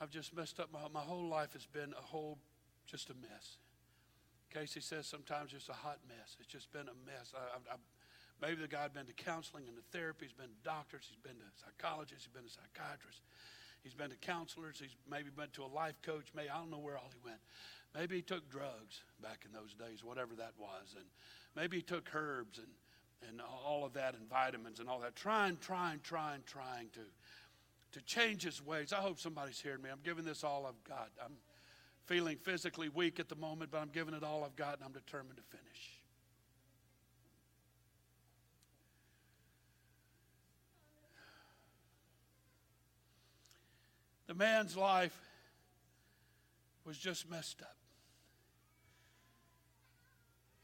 [0.00, 0.72] I've just messed up.
[0.72, 2.38] My, my whole life has been a whole,
[2.86, 3.56] just a mess.
[4.52, 6.36] Casey says sometimes it's a hot mess.
[6.38, 7.32] It's just been a mess.
[7.34, 7.76] I, I,
[8.40, 10.26] Maybe the guy had been to counseling and to therapy.
[10.26, 11.08] He's been to doctors.
[11.08, 12.24] He's been to psychologists.
[12.24, 13.22] He's been to psychiatrists.
[13.82, 14.78] He's been to counselors.
[14.80, 16.28] He's maybe been to a life coach.
[16.34, 17.40] Maybe I don't know where all he went.
[17.94, 21.06] Maybe he took drugs back in those days, whatever that was, and
[21.54, 22.68] maybe he took herbs and
[23.26, 25.16] and all of that and vitamins and all that.
[25.16, 27.00] Trying, trying, trying, trying to
[27.92, 28.92] to change his ways.
[28.92, 29.88] I hope somebody's hearing me.
[29.90, 31.10] I'm giving this all I've got.
[31.24, 31.32] I'm
[32.04, 34.92] feeling physically weak at the moment, but I'm giving it all I've got, and I'm
[34.92, 35.95] determined to finish.
[44.26, 45.16] The man's life
[46.84, 47.76] was just messed up.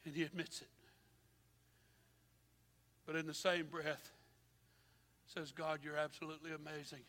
[0.04, 0.68] And he admits it.
[3.06, 4.10] But in the same breath,
[5.26, 7.04] says, God, you're absolutely amazing.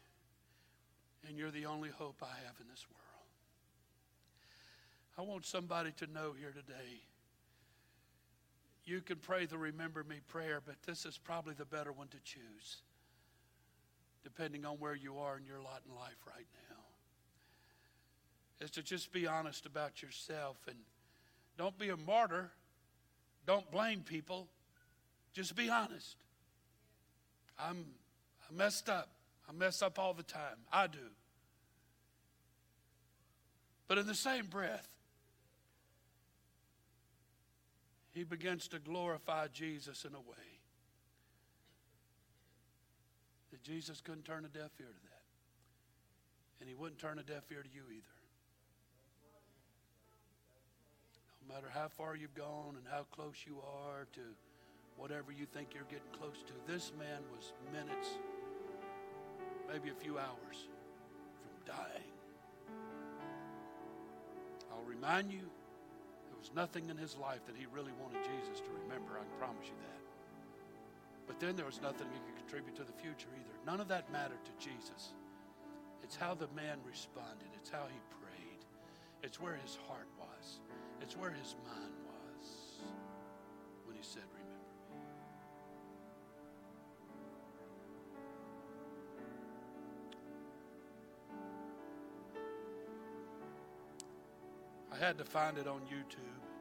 [1.28, 3.00] And you're the only hope I have in this world.
[5.18, 7.02] I want somebody to know here today.
[8.86, 12.18] You can pray the Remember Me prayer, but this is probably the better one to
[12.24, 12.82] choose
[14.24, 16.78] depending on where you are in your lot in life right now.
[18.66, 20.78] Is to just be honest about yourself and
[21.58, 22.52] don't be a martyr.
[23.46, 24.48] Don't blame people.
[25.34, 26.16] Just be honest.
[27.60, 27.86] I'm
[28.50, 29.10] I messed up.
[29.48, 30.58] I mess up all the time.
[30.72, 31.00] I do.
[33.88, 34.88] But in the same breath,
[38.12, 40.54] he begins to glorify Jesus in a way
[43.52, 45.24] that Jesus couldn't turn a deaf ear to that.
[46.60, 48.16] And he wouldn't turn a deaf ear to you either.
[51.48, 54.22] No matter how far you've gone and how close you are to
[54.98, 58.10] whatever you think you're getting close to, this man was minutes,
[59.72, 60.68] maybe a few hours
[61.42, 62.12] from dying.
[64.72, 65.44] I'll remind you,
[66.30, 69.20] there was nothing in his life that he really wanted Jesus to remember.
[69.20, 70.02] I can promise you that.
[71.28, 73.56] But then there was nothing he could contribute to the future either.
[73.66, 75.14] None of that mattered to Jesus.
[76.04, 78.66] It's how the man responded, it's how he prayed,
[79.24, 80.60] it's where his heart was,
[81.02, 82.82] it's where his mind was
[83.86, 84.50] when he said, Remember.
[84.50, 84.98] me."
[94.92, 96.53] I had to find it on YouTube.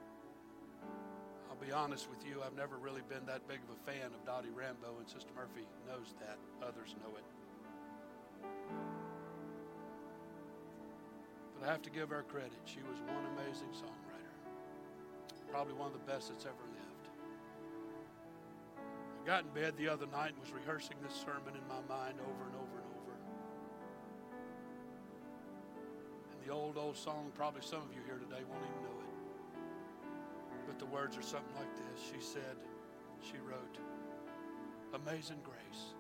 [1.63, 4.51] Be honest with you, I've never really been that big of a fan of Dottie
[4.51, 6.37] Rambo, and Sister Murphy knows that.
[6.61, 7.23] Others know it.
[11.55, 12.59] But I have to give her credit.
[12.65, 14.35] She was one amazing songwriter.
[15.53, 17.07] Probably one of the best that's ever lived.
[19.23, 22.19] I got in bed the other night and was rehearsing this sermon in my mind
[22.27, 23.15] over and over and over.
[26.35, 29.02] And the old, old song, probably some of you here today won't even know it.
[30.73, 32.03] But the words are something like this.
[32.03, 32.57] She said,
[33.21, 33.77] she wrote,
[34.95, 35.93] Amazing grace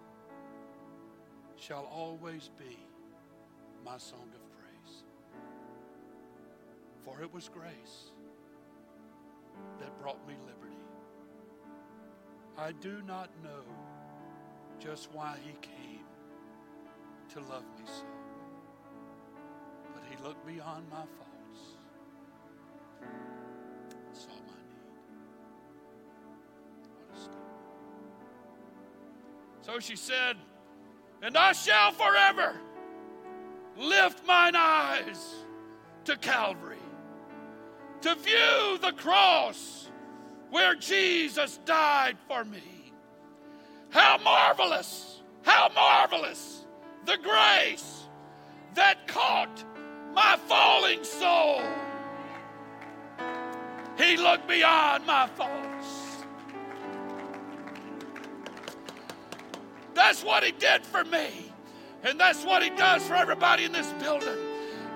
[1.57, 2.79] shall always be
[3.85, 5.05] my song of praise.
[7.05, 8.13] For it was grace
[9.79, 10.73] that brought me liberty.
[12.57, 13.65] I do not know
[14.81, 16.07] just why he came
[17.35, 18.07] to love me so,
[19.95, 21.32] but he looked beyond my faults,
[29.73, 30.37] So she said,
[31.23, 32.61] And I shall forever
[33.79, 35.47] lift mine eyes
[36.05, 36.77] to Calvary
[38.03, 39.91] to view the cross
[40.51, 42.93] where Jesus died for me.
[43.89, 46.67] How marvelous, how marvelous
[47.07, 48.09] the grace
[48.75, 49.65] that caught
[50.13, 51.63] my falling soul.
[53.97, 56.12] He looked beyond my faults.
[59.95, 61.53] That's what He did for me.
[62.05, 64.39] And that's what He does for everybody in this building.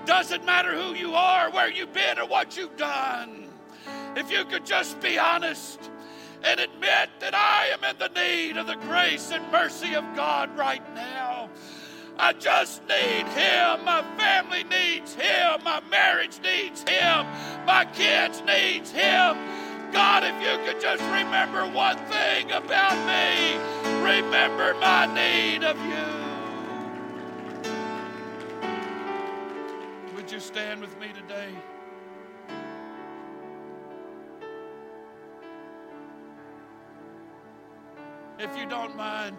[0.05, 3.49] Doesn't matter who you are, where you've been, or what you've done.
[4.17, 5.91] If you could just be honest
[6.43, 10.57] and admit that I am in the need of the grace and mercy of God
[10.57, 11.49] right now.
[12.19, 13.85] I just need Him.
[13.85, 15.63] My family needs Him.
[15.65, 17.27] My marriage needs Him.
[17.67, 19.37] My kids needs Him.
[19.93, 26.07] God, if you could just remember one thing about me, remember my need of you.
[30.15, 31.51] Would you stand with me today?
[38.39, 39.37] If you don't mind,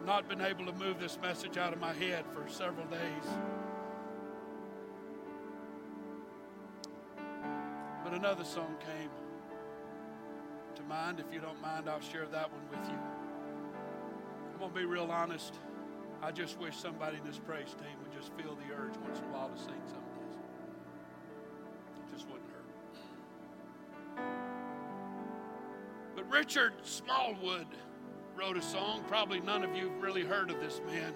[0.00, 3.28] I've not been able to move this message out of my head for several days.
[8.02, 9.10] But another song came
[10.76, 11.20] to mind.
[11.20, 12.98] If you don't mind, I'll share that one with you.
[14.52, 15.54] I'm going to be real honest.
[16.22, 19.24] I just wish somebody in this praise team would just feel the urge once in
[19.24, 20.36] a while to sing some of this.
[21.98, 22.64] It just wouldn't hurt.
[26.14, 27.66] But Richard Smallwood
[28.36, 29.04] wrote a song.
[29.06, 31.12] Probably none of you have really heard of this man,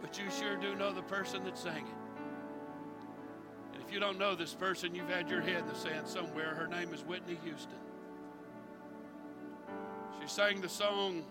[0.00, 1.94] but you sure do know the person that sang it.
[3.74, 6.54] And if you don't know this person, you've had your head in the sand somewhere.
[6.54, 7.78] Her name is Whitney Houston.
[10.20, 11.24] She sang the song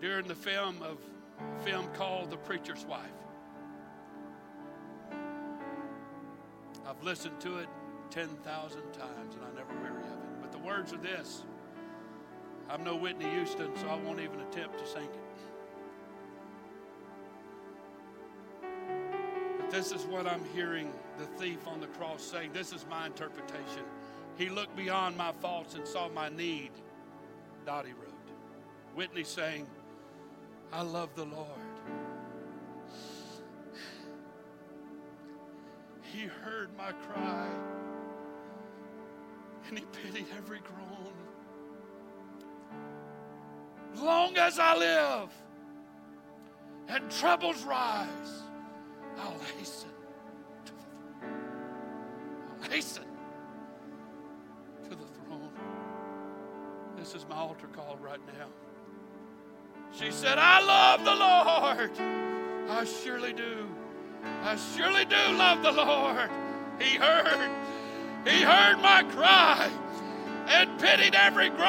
[0.00, 0.98] during the film of
[1.64, 3.00] film called The Preacher's Wife.
[6.86, 7.68] I've listened to it
[8.10, 10.40] 10,000 times and I never weary of it.
[10.42, 11.44] But the words are this
[12.68, 15.20] I'm no Whitney Houston, so I won't even attempt to sing it.
[19.60, 22.48] But this is what I'm hearing the thief on the cross say.
[22.52, 23.84] This is my interpretation.
[24.36, 26.70] He looked beyond my faults and saw my need,
[27.64, 28.12] Dottie wrote.
[28.94, 29.66] Whitney saying,
[30.72, 31.48] I love the Lord.
[36.02, 37.48] He heard my cry
[39.68, 41.12] and he pitied every groan.
[43.96, 45.30] Long as I live
[46.88, 48.42] and troubles rise,
[49.18, 49.90] I'll hasten.
[52.62, 53.13] I'll hasten
[57.04, 58.46] This is my altar call right now.
[59.92, 61.90] She said, I love the Lord.
[62.70, 63.68] I surely do.
[64.42, 66.30] I surely do love the Lord.
[66.80, 67.50] He heard.
[68.26, 69.70] He heard my cry
[70.48, 71.68] and pitied every groan.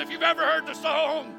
[0.00, 1.32] If you've ever heard the song,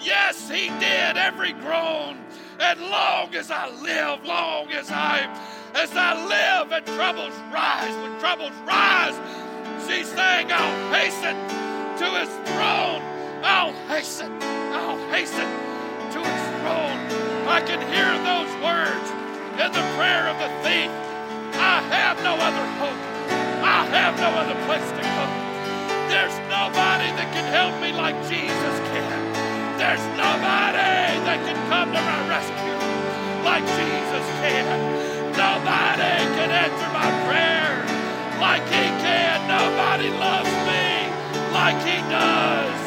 [0.00, 2.24] yes, He did every groan.
[2.58, 5.28] And long as I live, long as I
[5.74, 9.18] as I live and troubles rise, when troubles rise,
[9.88, 11.36] she's saying, I'll hasten
[11.98, 13.14] to His throne.
[13.44, 14.32] I'll hasten,
[14.72, 16.96] I'll hasten to his throne.
[17.44, 19.06] I can hear those words
[19.60, 20.88] in the prayer of the thief.
[21.60, 22.96] I have no other hope.
[23.60, 25.24] I have no other place to go.
[26.08, 29.20] There's nobody that can help me like Jesus can.
[29.76, 32.80] There's nobody that can come to my rescue
[33.44, 34.64] like Jesus can.
[35.36, 37.76] Nobody can answer my prayer
[38.40, 39.03] like He can.
[40.04, 42.80] Nobody loves me like He does.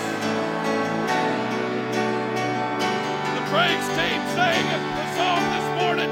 [3.34, 4.66] The praise team sang
[4.96, 6.12] the song this morning.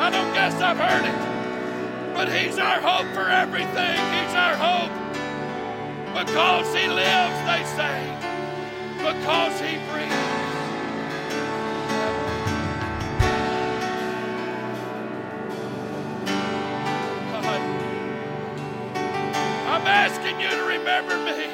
[0.00, 3.98] I don't guess I've heard it, but He's our hope for everything.
[4.14, 4.90] He's our hope.
[6.12, 8.02] Because He lives, they say.
[8.98, 10.25] Because He breathes.
[20.86, 21.50] Remember me.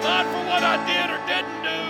[0.00, 1.80] Not for what I did or didn't do,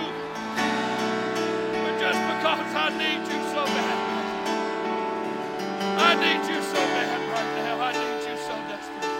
[1.71, 3.97] but just because I need you so bad.
[5.97, 7.79] I need you so bad right now.
[7.79, 9.15] I need you so desperately.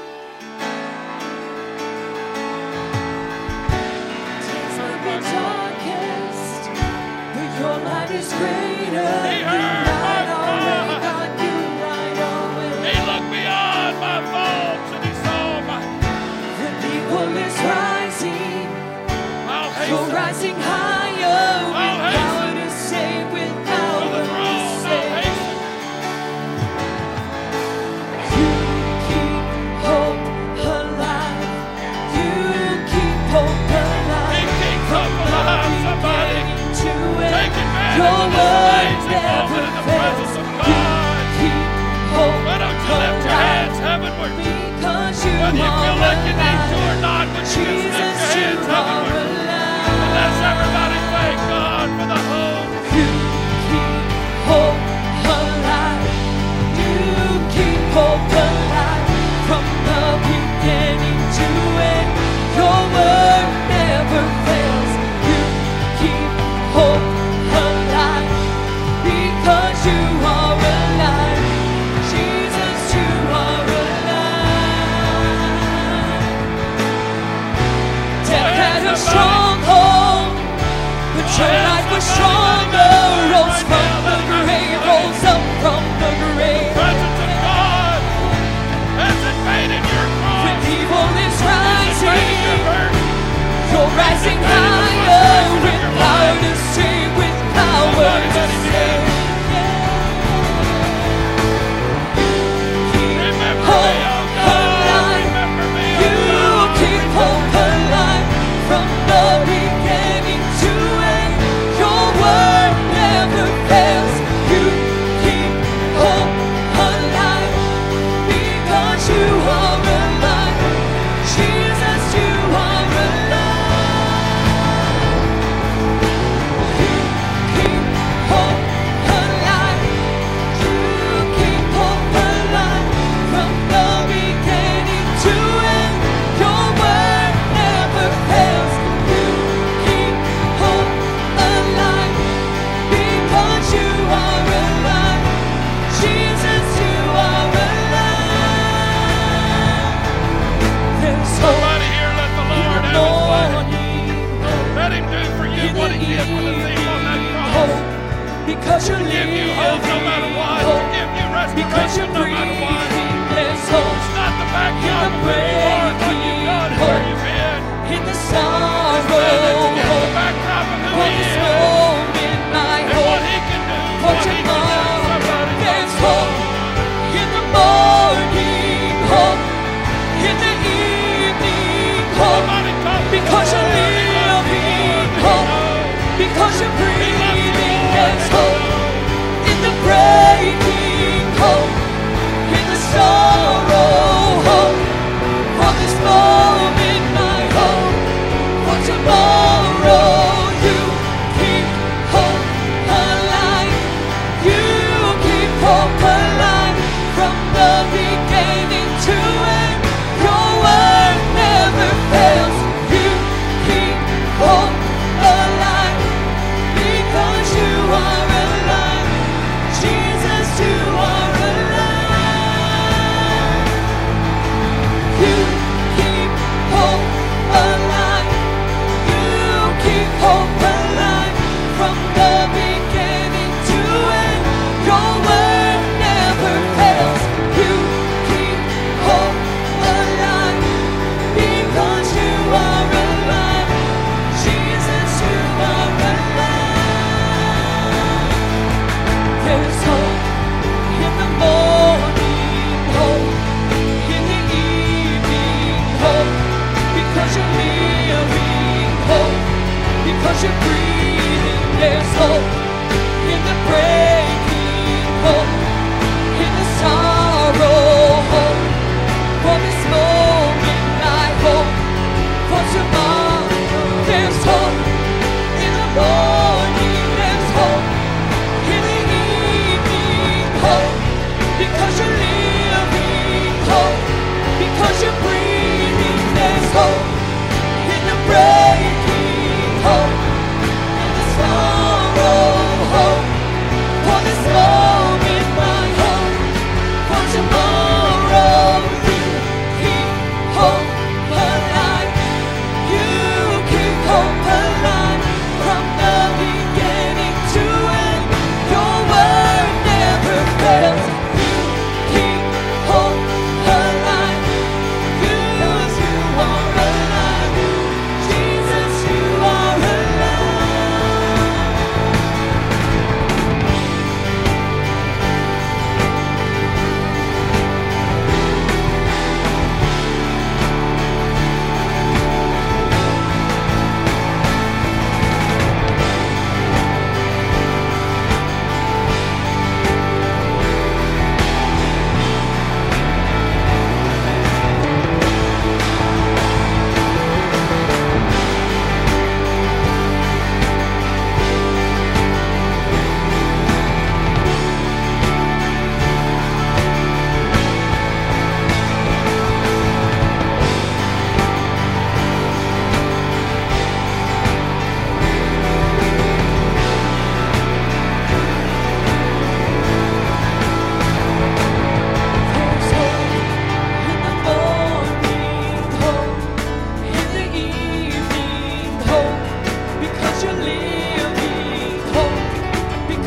[4.76, 6.64] May be darkest,
[7.36, 9.65] but your light is greater.
[45.46, 48.68] Whether you feel like you need to or not, would you just lift your hands
[48.68, 49.05] heavenward?
[94.26, 94.75] 心寒。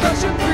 [0.08, 0.47] Russian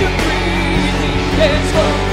[0.00, 1.36] should breathe.
[1.36, 2.09] There's hope.